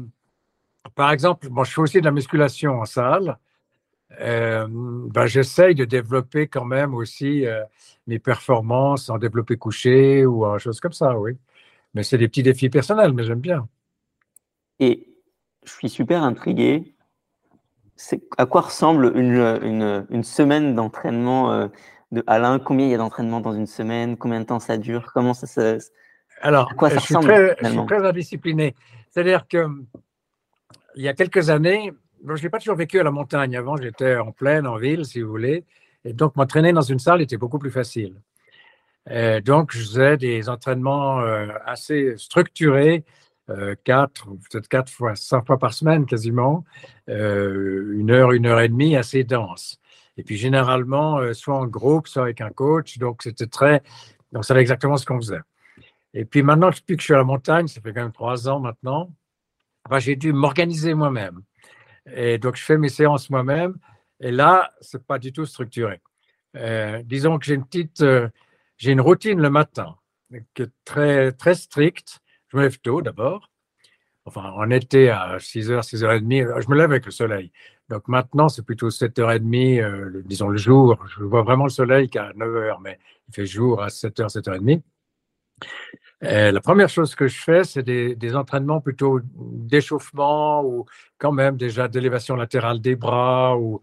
[0.96, 3.38] par exemple, bon, je fais aussi de la musculation en salle.
[4.20, 7.46] Euh, ben, J'essaye de développer quand même aussi
[8.08, 11.38] mes performances en développé couché ou en choses comme ça, oui.
[11.94, 13.68] Mais c'est des petits défis personnels, mais j'aime bien.
[14.80, 15.08] Et
[15.66, 16.96] je suis super intrigué
[18.38, 21.68] à quoi ressemble une, une, semaine d'entraînement euh,
[22.12, 22.60] de Alain?
[22.60, 24.18] Combien il y a d'entraînement dans une semaine?
[24.18, 25.12] Combien de temps ça dure?
[25.14, 25.80] Comment ça se.
[26.42, 28.76] Alors, quoi ça je, suis très, je suis très indiscipliné.
[29.10, 29.68] C'est-à-dire que
[30.96, 31.92] il y a quelques années,
[32.26, 33.56] je n'ai pas toujours vécu à la montagne.
[33.56, 35.66] Avant, j'étais en plaine, en ville, si vous voulez.
[36.04, 38.16] Et donc, m'entraîner dans une salle était beaucoup plus facile.
[39.46, 43.04] donc, je faisais des entraînements euh, assez structurés
[43.58, 46.64] euh, quatre, peut-être quatre fois, cinq fois par semaine quasiment,
[47.10, 49.80] euh, une heure, une heure et demie assez dense.
[50.18, 52.98] Et puis généralement, euh, soit en groupe, soit avec un coach.
[52.98, 53.82] Donc c'était très,
[54.32, 55.42] donc ça exactement ce qu'on faisait.
[56.14, 58.48] Et puis maintenant, depuis que je suis à la montagne, ça fait quand même trois
[58.48, 59.12] ans maintenant,
[59.98, 61.42] j'ai dû m'organiser moi-même.
[62.14, 63.76] Et donc je fais mes séances moi-même.
[64.20, 66.02] Et là, c'est pas du tout structuré.
[67.04, 68.04] disons que j'ai une petite,
[68.78, 69.96] j'ai une routine le matin
[70.54, 73.50] qui est très très stricte je me lève tôt d'abord.
[74.26, 77.52] Enfin, en été à 6h, 6h30, je me lève avec le soleil.
[77.90, 80.98] Donc maintenant, c'est plutôt 7h30, euh, disons le jour.
[81.08, 84.82] Je vois vraiment le soleil qu'à 9h, mais il fait jour à 7h, 7h30.
[86.22, 90.86] Et la première chose que je fais, c'est des, entraînements plutôt d'échauffement ou
[91.18, 93.82] quand même déjà d'élévation latérale des bras ou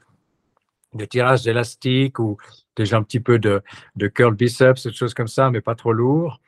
[0.94, 2.37] de tirage d'élastique ou
[2.76, 3.61] déjà un petit peu de,
[3.96, 6.40] de curl biceps, des choses comme ça, mais pas trop lourd.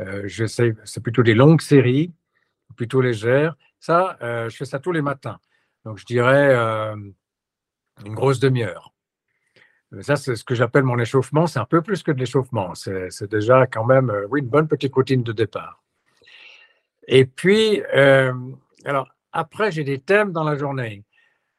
[0.00, 2.12] Euh, c'est plutôt des longues séries,
[2.76, 3.56] plutôt légères.
[3.78, 5.38] Ça, euh, je fais ça tous les matins.
[5.84, 6.96] Donc, je dirais euh,
[8.04, 8.92] une grosse demi-heure.
[10.02, 11.46] Ça, c'est ce que j'appelle mon échauffement.
[11.46, 12.74] C'est un peu plus que de l'échauffement.
[12.74, 15.82] C'est déjà quand même, oui, une bonne petite routine de départ.
[17.08, 17.82] Et puis,
[18.84, 21.04] alors, après, j'ai des thèmes dans la journée.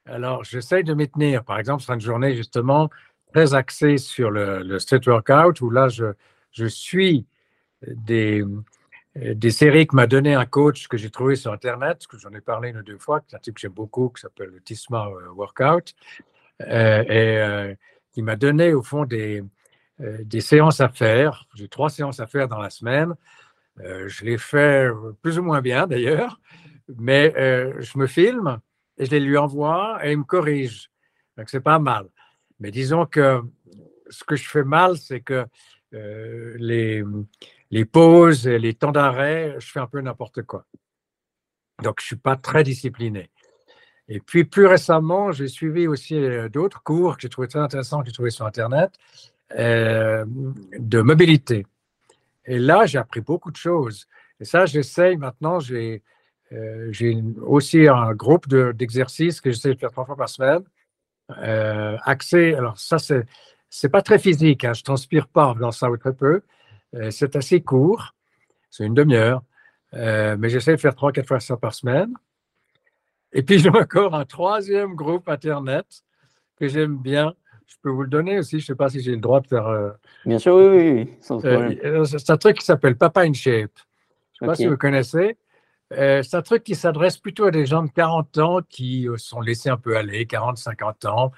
[0.06, 1.44] Alors, j'essaye de m'y tenir.
[1.44, 2.90] Par exemple, sur une journée, justement,
[3.34, 6.06] très axé sur le, le street workout, où là, je,
[6.52, 7.28] je suis
[7.88, 8.44] des,
[9.16, 12.42] des séries que m'a donné un coach que j'ai trouvé sur Internet, que j'en ai
[12.42, 15.96] parlé une ou deux fois, un type que j'aime beaucoup, qui s'appelle le Tisma Workout,
[16.70, 17.76] euh, et euh,
[18.12, 19.44] qui m'a donné au fond des,
[20.02, 21.46] euh, des séances à faire.
[21.56, 23.16] J'ai trois séances à faire dans la semaine.
[23.78, 24.90] je les fais
[25.22, 26.40] plus ou moins bien d'ailleurs,
[26.98, 27.34] mais
[27.80, 28.60] je me filme
[28.98, 30.92] et je les lui envoie et il me corrige.
[31.38, 32.08] Donc c'est pas mal.
[32.60, 33.42] Mais disons que
[34.10, 35.46] ce que je fais mal, c'est que
[35.92, 37.04] les,
[37.72, 40.66] les pauses les temps d'arrêt, je fais un peu n'importe quoi.
[41.82, 43.32] Donc je suis pas très discipliné.
[44.08, 46.20] Et puis plus récemment, j'ai suivi aussi
[46.52, 48.92] d'autres cours que j'ai trouvé très intéressants, que j'ai trouvé sur Internet.
[49.58, 50.26] Euh,
[50.80, 51.66] de mobilité.
[52.46, 54.08] Et là, j'ai appris beaucoup de choses.
[54.40, 56.04] Et ça, j'essaye maintenant, j'ai
[56.54, 56.92] euh,
[57.42, 60.64] aussi un groupe d'exercices que j'essaie de faire trois fois par semaine.
[61.38, 62.98] Euh, accès, alors ça,
[63.70, 66.42] c'est pas très physique, hein, je transpire pas en ça ou très peu.
[66.96, 68.14] Euh, c'est assez court,
[68.70, 69.44] c'est une demi-heure,
[69.94, 72.14] mais j'essaie de faire trois, quatre fois ça par semaine.
[73.34, 75.86] Et puis j'ai encore un troisième groupe Internet
[76.58, 77.34] que j'aime bien,
[77.72, 78.60] je peux vous le donner aussi.
[78.60, 79.68] Je ne sais pas si j'ai le droit de faire.
[79.68, 79.92] Euh,
[80.26, 83.72] Bien sûr, oui, oui, oui euh, euh, c'est un truc qui s'appelle Papa in Shape.
[84.34, 85.38] Je ne sais pas si vous connaissez.
[85.90, 89.70] c'est un truc qui s'adresse plutôt à des gens de 40 ans qui sont laissés
[89.70, 91.32] un peu aller, 40, 50 ans,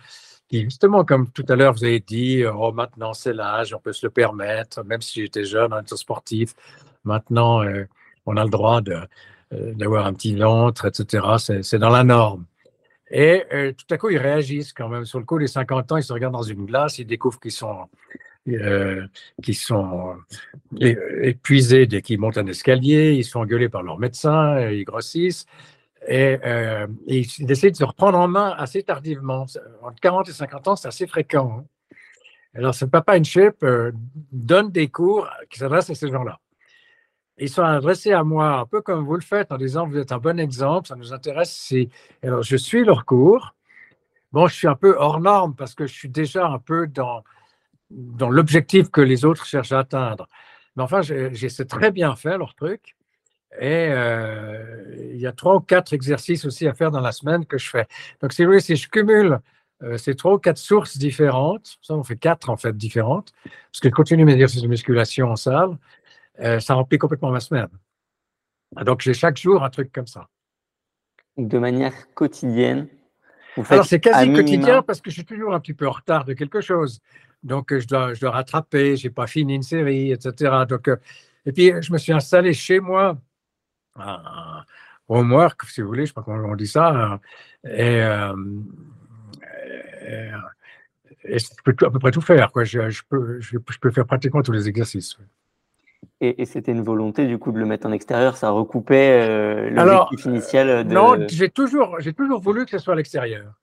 [0.61, 4.05] justement, comme tout à l'heure, vous avez dit, oh, maintenant c'est l'âge, on peut se
[4.05, 6.53] le permettre, même si j'étais jeune, en étant sportif.
[7.03, 7.63] Maintenant,
[8.25, 8.81] on a le droit
[9.51, 11.61] d'avoir un petit ventre, etc.
[11.61, 12.45] C'est dans la norme.
[13.13, 15.05] Et euh, tout à coup, ils réagissent quand même.
[15.05, 17.51] Sur le coup des 50 ans, ils se regardent dans une glace, ils découvrent qu'ils
[17.51, 17.87] sont,
[18.47, 19.05] euh,
[19.53, 20.15] sont
[20.81, 25.45] épuisés dès qu'ils montent un escalier, ils sont engueulés par leur médecin, euh, ils grossissent.
[26.07, 26.37] Et,
[27.07, 29.45] ils essaient de se reprendre en main assez tardivement.
[29.81, 31.59] Entre 40 et 50 ans, c'est assez fréquent.
[31.59, 31.65] Hein.
[32.55, 33.65] Alors, ce Papa in Shape
[34.31, 36.39] donne des cours qui s'adressent à ces gens-là
[37.37, 40.11] ils sont adressés à moi, un peu comme vous le faites, en disant vous êtes
[40.11, 41.73] un bon exemple, ça nous intéresse.
[42.21, 43.55] Alors, je suis leur cours.
[44.31, 47.23] Bon, je suis un peu hors norme parce que je suis déjà un peu dans,
[47.89, 50.27] dans l'objectif que les autres cherchent à atteindre.
[50.75, 52.95] Mais enfin, j'essaie très bien faire leur truc.
[53.59, 57.45] Et euh, il y a trois ou quatre exercices aussi à faire dans la semaine
[57.45, 57.87] que je fais.
[58.21, 59.39] Donc, si vous voulez, si je cumule
[59.83, 63.79] euh, ces trois ou quatre sources différentes, ça on fait quatre en fait différentes, parce
[63.81, 65.77] que je continue mes exercices de musculation en salle,
[66.39, 67.67] euh, ça remplit complètement ma semaine.
[68.85, 70.29] Donc, j'ai chaque jour un truc comme ça.
[71.37, 72.87] De manière quotidienne
[73.69, 76.33] Alors, c'est quasi quotidien parce que je suis toujours un petit peu en retard de
[76.33, 77.01] quelque chose.
[77.43, 80.63] Donc, euh, je dois, je dois rattraper, je n'ai pas fini une série, etc.
[80.67, 80.89] Donc,
[81.45, 83.17] et puis, je me suis installé chez moi,
[83.95, 84.63] un
[85.07, 87.19] homework, si vous voulez, je ne sais pas comment on dit ça,
[87.65, 88.01] et,
[91.25, 92.51] je peux à peu près tout faire.
[92.51, 92.63] Quoi.
[92.63, 95.17] Je, je, peux, je, peux faire pratiquement tous les exercices.
[96.21, 100.25] Et, c'était une volonté du coup de le mettre en extérieur, ça recoupait euh, l'objectif
[100.25, 100.85] initial.
[100.85, 100.93] De...
[100.93, 103.53] Non, j'ai toujours, toujours voulu que ce soit à l'extérieur.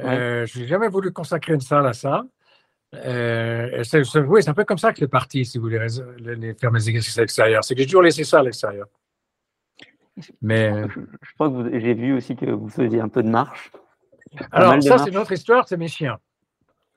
[0.00, 2.24] Euh, je n'ai jamais voulu consacrer une salle à ça.
[2.94, 5.86] Euh, c'est, oui, c'est un peu comme ça que c'est parti, si vous voulez
[6.60, 7.64] faire mes exercices à l'extérieur.
[7.64, 8.86] C'est que j'ai toujours laissé ça à l'extérieur.
[10.42, 13.72] Mais je, crois que j'ai vu aussi que vous faisiez un peu de marche.
[14.52, 16.18] Alors ça, c'est une autre histoire, c'est mes chiens.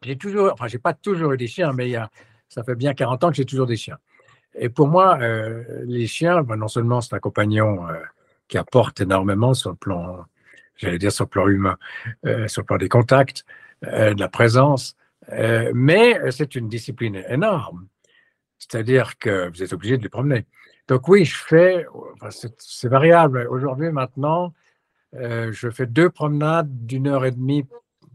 [0.04, 2.10] J'ai toujours, enfin, j'ai pas toujours eu des chiens, mais il y a,
[2.50, 3.98] ça fait bien 40 ans que j'ai toujours des chiens.
[4.56, 7.94] Et pour moi, euh, les chiens, ben, non seulement c'est un compagnon euh,
[8.48, 10.26] qui apporte énormément sur le plan,
[10.76, 11.78] j'allais dire sur le plan humain,
[12.26, 13.46] euh, sur le plan des contacts,
[13.84, 14.98] de la présence,
[15.32, 17.88] mais c'est une discipline énorme.
[18.58, 20.48] C'est-à-dire que vous êtes obligé de les promener.
[20.88, 21.86] Donc oui, je fais,
[22.60, 23.48] c'est variable.
[23.50, 24.54] Aujourd'hui, maintenant,
[25.14, 27.66] je fais deux promenades d'une heure et demie,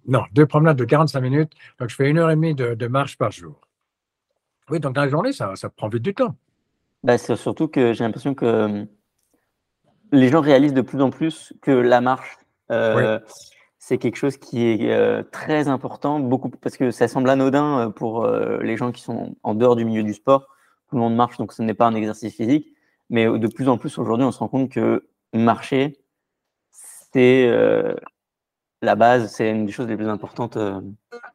[0.07, 1.53] non, deux promenades de 45 minutes.
[1.79, 3.61] Donc je fais une heure et demie de marche par jour.
[4.71, 6.35] Oui, donc dans la journée, ça, ça prend vite du temps.
[7.03, 8.85] Bah, c'est surtout que j'ai l'impression que euh,
[10.13, 12.39] les gens réalisent de plus en plus que la marche,
[12.71, 13.19] euh,
[13.79, 18.27] c'est quelque chose qui est euh, très important, beaucoup, parce que ça semble anodin pour
[18.27, 20.47] les gens qui sont en dehors du milieu du sport.
[20.93, 22.69] Tout le monde marche, donc ce n'est pas un exercice physique.
[23.09, 25.97] Mais de plus en plus aujourd'hui, on se rend compte que marcher,
[26.71, 27.51] c'est
[28.83, 30.59] la base, c'est une des choses les plus importantes.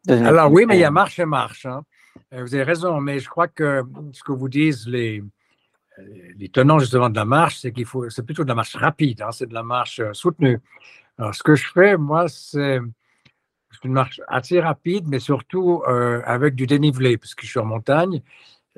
[0.08, 1.66] Alors oui, mais il y a marche et marche.
[1.66, 1.82] Hein.
[2.34, 3.84] Euh, vous avez raison, mais je crois que
[4.14, 5.24] ce que vous disent les,
[6.38, 9.24] les tenants justement de la marche, c'est qu'il faut, c'est plutôt de la marche rapide,
[9.24, 10.60] hein, c'est de la marche euh, soutenue.
[11.18, 12.80] Alors, ce que je fais, moi, c'est
[13.84, 17.66] une marche assez rapide, mais surtout euh, avec du dénivelé, parce que je suis en
[17.66, 18.22] montagne,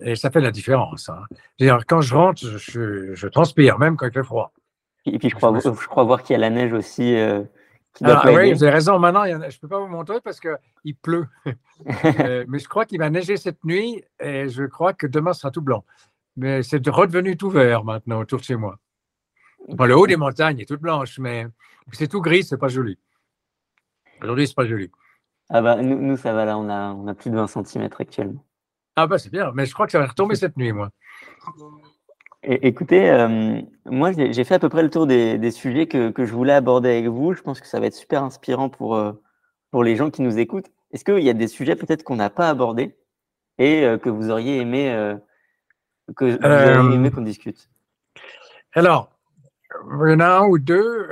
[0.02, 1.10] et ça fait la différence.
[1.10, 1.78] Hein.
[1.88, 4.52] quand je rentre, je, je, transpire, même quand il fait froid.
[5.06, 7.16] Et puis, je crois, je crois voir qu'il y a la neige aussi
[8.04, 9.00] ah, oui, vous avez raison.
[9.00, 11.28] Maintenant, je ne peux pas vous montrer parce qu'il pleut.
[12.20, 15.50] Euh, mais je crois qu'il va neiger cette nuit et je crois que demain sera
[15.50, 15.86] tout blanc.
[16.36, 18.78] Mais c'est redevenu tout vert maintenant autour de chez moi.
[19.70, 21.48] le haut des montagnes est tout blanche, mais
[21.94, 23.00] c'est tout gris, c'est pas joli.
[24.22, 24.92] Aujourd'hui, c'est pas joli.
[25.48, 28.44] Ah bah, nous, ça va là, on a, on a plus de 20 cm actuellement.
[28.96, 30.90] Ah bah c'est bien, mais je crois que ça va retomber cette nuit, moi.
[32.44, 36.54] écoutez, euh, moi j'ai fait à peu près le tour des, sujets que, je voulais
[36.54, 37.34] aborder avec vous.
[37.34, 39.14] Je pense que ça va être super inspirant pour, euh,
[39.72, 40.70] pour les gens qui nous écoutent.
[40.92, 42.98] Est-ce qu'il y a des sujets peut-être qu'on n'a pas abordés
[43.58, 45.16] et euh, que vous auriez aimé
[46.16, 47.70] que aimé qu'on discute?
[48.74, 49.12] Alors,
[50.04, 51.08] il y en a un ou deux.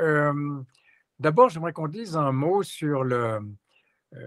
[1.19, 3.39] D'abord, j'aimerais qu'on dise un mot sur le,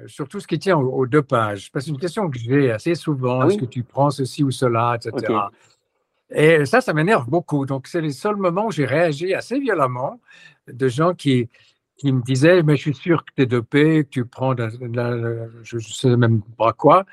[0.07, 1.70] sur tout ce qui tient aux, deux pages.
[1.72, 3.41] Parce que c'est une question que j'ai assez souvent.
[3.41, 5.35] Ah est-ce que tu prends ceci ou cela, etc.
[6.33, 7.66] Et ça, ça m'énerve beaucoup.
[7.66, 10.20] Donc, c'est les seuls moments où j'ai réagi assez violemment
[10.68, 11.49] de gens qui,
[11.97, 15.76] qui me disaient Mais je suis sûr que tu es dopé, que tu prends, je
[15.76, 17.05] ne sais même pas quoi.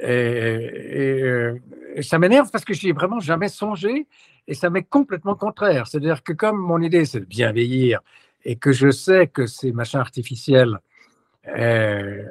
[0.00, 1.52] Et,
[2.02, 4.06] ça m'énerve parce que je n'y ai vraiment jamais songé
[4.46, 5.86] et ça m'est complètement contraire.
[5.88, 8.00] C'est-à-dire que, comme mon idée, c'est de bien vieillir
[8.44, 10.78] et que je sais que ces machins artificiels
[11.48, 12.22] euh,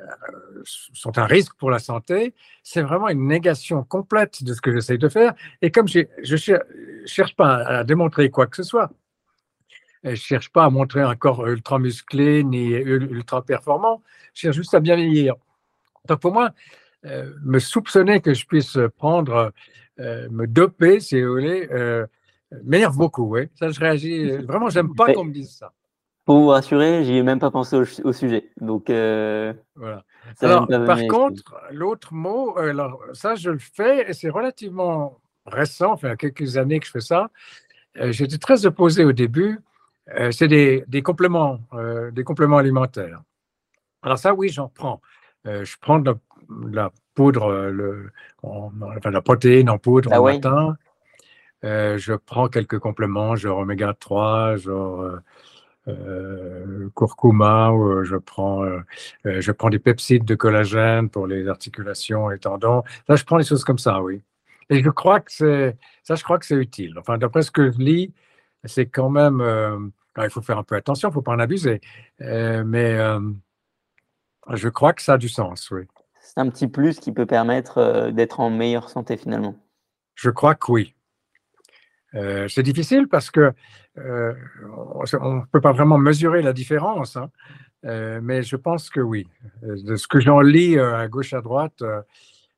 [0.63, 4.99] sont un risque pour la santé, c'est vraiment une négation complète de ce que j'essaye
[4.99, 5.33] de faire.
[5.61, 8.91] Et comme je ne cherche pas à, démontrer quoi que ce soit,
[10.03, 14.03] je ne cherche pas à montrer un corps ultra musclé ni ultra performant,
[14.33, 15.35] je cherche juste à bien vieillir.
[16.07, 16.51] Donc pour moi,
[17.05, 19.51] euh, me soupçonner que je puisse prendre,
[19.99, 21.67] euh, me doper, si vous voulez,
[22.63, 23.25] m'énerve beaucoup.
[23.35, 23.49] Oui.
[23.55, 24.31] Ça, je réagis.
[24.47, 25.73] Vraiment, j'aime pas qu'on me dise ça.
[26.29, 28.51] Pour vous rassurer, j'y ai même pas pensé au, sujet.
[28.61, 30.03] Donc, euh, voilà.
[30.41, 35.91] Alors, par contre, l'autre mot, euh, alors, ça, je le fais et c'est relativement récent,
[35.91, 37.31] enfin, quelques années que je fais ça.
[37.97, 39.59] Euh, j'étais très opposé au début.
[40.29, 41.61] c'est des, des, compléments,
[42.11, 43.23] des compléments alimentaires.
[44.03, 45.01] Alors, ça, oui, j'en prends.
[45.45, 46.13] je prends de
[46.71, 48.11] la, poudre, le,
[48.43, 50.77] enfin, la protéine en poudre ah, matin.
[51.63, 55.21] je prends quelques compléments, genre oméga 3, genre
[55.89, 58.81] euh, curcuma, euh, je prends, euh,
[59.25, 62.83] je prends des pepsides de collagène pour les articulations et tendons.
[63.07, 64.21] Là, je prends des choses comme ça, oui.
[64.69, 66.97] Et je crois que c'est ça, je crois que c'est utile.
[66.99, 68.13] Enfin, d'après ce que je lis,
[68.65, 69.41] c'est quand même.
[70.17, 71.81] il faut faire un peu attention, il ne faut pas en abuser.
[72.19, 72.99] mais
[74.53, 75.83] je crois que ça a du sens, oui.
[76.21, 79.55] C'est un petit plus qui peut permettre d'être en meilleure santé finalement.
[80.13, 80.93] Je crois que oui.
[82.15, 83.53] Euh, c'est difficile parce que
[83.97, 84.33] euh,
[85.21, 87.29] on ne peut pas vraiment mesurer la différence, hein.
[87.85, 89.27] euh, mais je pense que oui.
[89.61, 91.83] De ce que j'en lis à gauche à droite,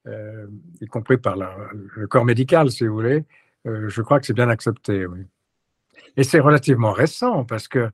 [0.06, 3.26] y compris par le corps médical, si vous voulez,
[3.66, 5.06] je crois que c'est bien accepté.
[6.18, 7.90] Et c'est relativement récent parce que,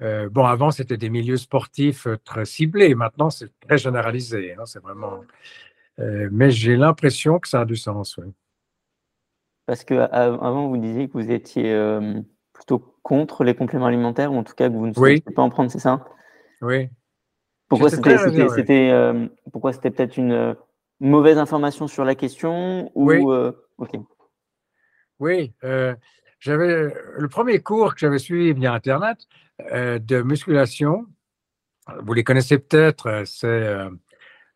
[0.00, 5.22] bon, avant c'était des milieux sportifs très ciblés, maintenant c'est très généralisé, hein, c'est vraiment.
[5.98, 8.32] mais j'ai l'impression que ça a du sens, oui.
[9.70, 12.20] Parce que avant vous disiez que vous étiez euh,
[12.52, 15.48] plutôt contre les compléments alimentaires, ou en tout cas que vous ne souhaitiez pas en
[15.48, 16.04] prendre, c'est ça?
[16.60, 16.88] Oui.
[17.68, 20.54] Pourquoi c'était euh, pourquoi c'était peut-être une euh,
[20.98, 23.22] mauvaise information sur la question ou, Oui.
[25.20, 25.52] Oui.
[26.40, 29.28] j'avais le premier cours que j'avais suivi via Internet
[29.60, 31.06] de musculation.
[32.02, 33.22] Vous les connaissez peut-être.
[33.24, 33.72] C'est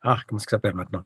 [0.03, 1.05] ah comment ça s'appelle maintenant?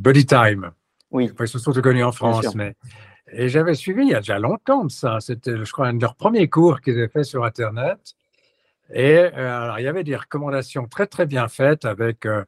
[0.00, 0.72] Body Time.
[1.14, 1.30] Oui.
[1.38, 2.74] Ils sont surtout connus en France, mais.
[3.32, 5.18] Et j'avais suivi il y a déjà longtemps de ça.
[5.20, 7.98] C'était, je crois, un de leurs premiers cours qu'ils avaient fait sur Internet.
[8.92, 12.44] Et euh, alors, il y avait des recommandations très, très bien faites avec euh,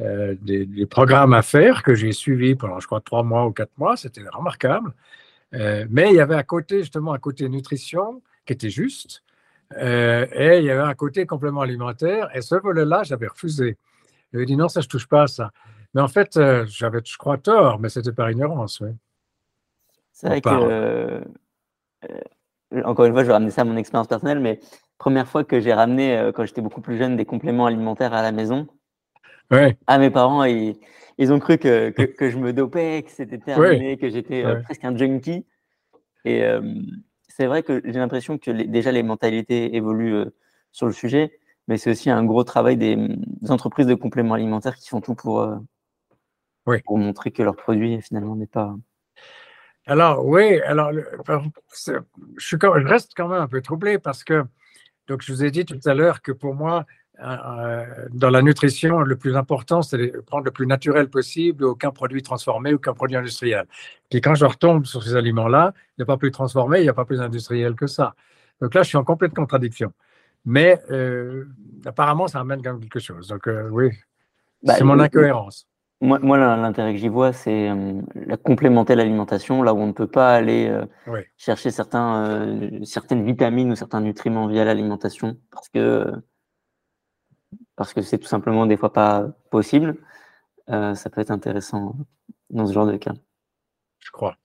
[0.00, 3.76] euh, des, programmes à faire que j'ai suivis pendant, je crois, trois mois ou quatre
[3.78, 3.96] mois.
[3.96, 4.92] C'était remarquable.
[5.52, 9.22] mais il y avait à côté, justement, un côté nutrition qui était juste.
[9.80, 12.28] et il y avait un côté complément alimentaire.
[12.34, 13.76] Et ce volet-là, j'avais refusé.
[14.32, 15.52] J'avais dit non, ça, je touche pas à ça.
[15.94, 18.90] Mais en fait, euh, j'avais, je crois, tort, mais c'était par ignorance, oui.
[20.12, 21.20] C'est vrai que, euh,
[22.84, 24.60] encore une fois, je vais ramener ça à mon expérience personnelle, mais
[24.98, 28.22] première fois que j'ai ramené, euh, quand j'étais beaucoup plus jeune, des compléments alimentaires à
[28.22, 28.66] la maison,
[29.86, 30.76] à mes parents, ils,
[31.16, 34.94] ils ont cru que, que, je me dopais, que c'était terminé, que j'étais presque un
[34.94, 35.46] junkie.
[36.26, 36.42] Et
[37.28, 40.26] c'est vrai que j'ai l'impression que déjà les mentalités évoluent
[40.72, 41.32] sur le sujet,
[41.66, 45.14] mais c'est aussi un gros travail des, des, entreprises de compléments alimentaires qui font tout
[45.14, 45.48] pour,
[46.84, 48.74] pour montrer que leur produit finalement n'est pas.
[49.86, 51.92] Alors oui, alors je,
[52.36, 54.44] suis, je reste quand même un peu troublé parce que
[55.08, 56.84] donc je vous ai dit tout à l'heure que pour moi
[57.20, 61.64] euh, euh, dans la nutrition, le plus important, c'est de prendre le plus naturel possible,
[61.64, 63.66] aucun produit transformé, aucun produit industriel.
[64.12, 66.88] Et quand je retombe sur ces aliments-là, il n'y a pas plus transformé, il n'y
[66.88, 68.14] a pas plus industriel que ça.
[68.60, 69.92] Donc là, je suis en complète contradiction.
[70.44, 70.80] mais
[71.84, 73.28] apparemment, ça amène quand même quelque chose.
[73.28, 73.90] Donc, oui,
[74.62, 75.66] bah, c'est mon incohérence.
[76.00, 79.92] Moi, moi l'intérêt que j'y vois, c'est euh, la complémenter l'alimentation, là où on ne
[79.92, 80.86] peut pas aller euh,
[81.36, 86.06] chercher certains, euh, certaines vitamines ou certains nutriments via l'alimentation, parce que
[87.74, 89.96] parce que c'est tout simplement des fois pas possible.
[90.68, 91.96] ça peut être intéressant
[92.50, 93.14] dans ce genre de cas.
[94.00, 94.36] Je crois.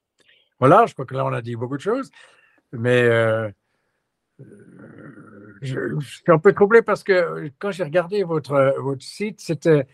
[0.60, 2.12] Voilà, je crois que là, on a dit beaucoup de choses,
[2.72, 3.04] mais
[5.62, 9.88] je, je, suis un peu troublé parce que quand j'ai regardé votre, votre site, c'était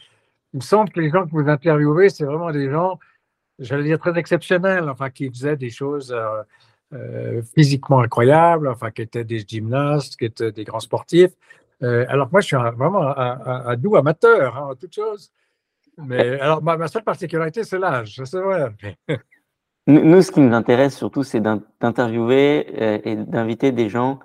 [0.53, 2.99] il me semble que les gens que vous interviewez, c'est vraiment des gens,
[3.59, 6.41] j'allais dire, très exceptionnels, enfin, qui faisaient des choses euh,
[6.93, 11.31] euh, physiquement incroyables, enfin, qui étaient des gymnastes, qui étaient des grands sportifs.
[11.83, 15.31] Euh, alors moi, je suis vraiment un, doux amateur hein, en toute chose.
[15.97, 18.73] Mais alors, ma, seule particularité, c'est l'âge, c'est vrai.
[19.87, 24.19] nous, ce qui nous intéresse surtout, c'est d'interviewer et d'inviter des gens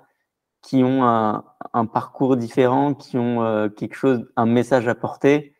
[0.61, 5.54] qui ont un, un, parcours différent, qui ont quelque chose, un message à porter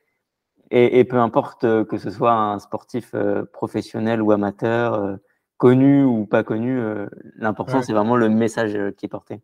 [0.76, 5.16] et, peu importe euh, que ce soit un sportif euh, professionnel ou amateur, euh,
[5.58, 6.78] connu ou pas connu,
[7.38, 9.40] l'important c'est vraiment le message qui est porté.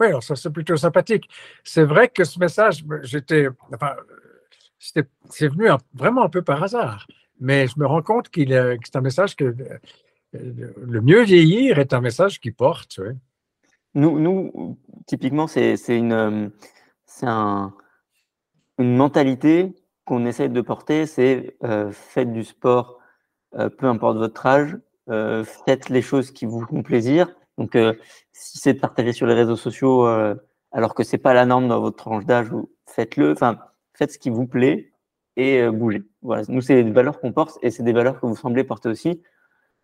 [0.00, 1.28] Oui, alors ça c'est plutôt sympathique.
[1.64, 3.94] C'est vrai que ce message, j'étais, enfin,
[4.78, 7.06] c'est venu vraiment un peu par hasard,
[7.40, 9.54] mais je me rends compte qu'il que c'est un message que
[10.32, 12.98] le mieux vieillir est un message qui porte.
[13.92, 16.50] Nous, nous, typiquement, c'est une,
[17.04, 17.74] c'est un,
[18.78, 19.74] une mentalité
[20.12, 22.98] qu'on essaie de porter, c'est euh, faites du sport,
[23.54, 24.76] euh, peu importe votre âge,
[25.08, 27.34] euh, faites les choses qui vous font plaisir.
[27.56, 27.78] Donc,
[28.32, 30.06] si c'est de partager sur les réseaux sociaux,
[30.70, 32.48] alors que c'est pas la norme dans votre tranche d'âge,
[32.86, 33.32] faites-le.
[33.32, 33.58] Enfin,
[33.94, 34.92] faites ce qui vous plaît
[35.36, 36.02] et bougez.
[36.22, 36.42] Voilà.
[36.48, 39.22] Nous, c'est des valeurs qu'on porte et c'est des valeurs que vous semblez porter aussi.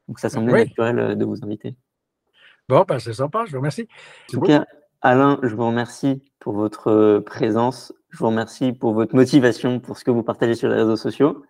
[0.09, 1.75] Donc, ça semblait naturel de vous inviter.
[2.69, 3.45] Bon, bah, c'est sympa.
[3.47, 3.87] Je vous remercie.
[5.01, 10.05] Alain, je vous remercie pour votre présence je vous remercie pour votre motivation, pour ce
[10.05, 11.45] que vous partagez sur les réseaux sociaux.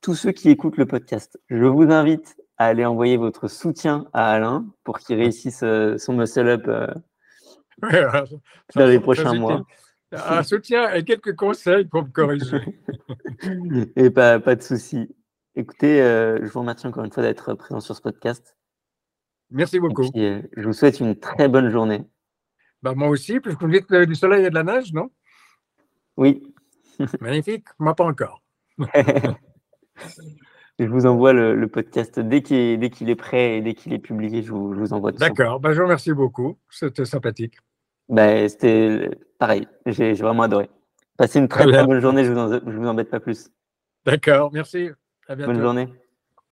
[0.00, 4.32] Tous ceux qui écoutent le podcast, je vous invite à aller envoyer votre soutien à
[4.32, 6.86] Alain pour qu'il réussisse euh, son muscle-up euh,
[8.74, 9.62] dans les prochains mois.
[10.12, 12.60] Un soutien et quelques conseils pour me corriger.
[13.96, 15.14] et pas, pas de souci.
[15.54, 18.56] Écoutez, euh, je vous remercie encore une fois d'être présent sur ce podcast.
[19.50, 20.02] Merci beaucoup.
[20.14, 22.04] je vous souhaite une très bonne journée.
[22.82, 24.64] Bah, moi aussi, puisque vous me dites qu'il y avait du soleil et de la
[24.64, 25.10] neige, non?
[26.16, 26.42] Oui.
[27.20, 27.66] Magnifique.
[27.78, 28.42] Moi, pas encore.
[30.78, 34.42] je vous envoie le, podcast dès qu'il est, est, prêt et dès qu'il est publié.
[34.42, 35.12] Je vous, je vous envoie.
[35.12, 35.60] D'accord.
[35.60, 36.58] Ben, je vous remercie beaucoup.
[36.70, 37.56] C'était sympathique.
[38.08, 39.68] Ben, C'était pareil.
[39.86, 40.70] J'ai vraiment adoré.
[41.16, 42.24] Passez une très, très bonne journée.
[42.24, 43.50] Je ne vous, vous embête pas plus.
[44.06, 44.50] D'accord.
[44.52, 44.88] Merci.
[45.28, 45.52] À bientôt.
[45.52, 45.88] Bonne journée.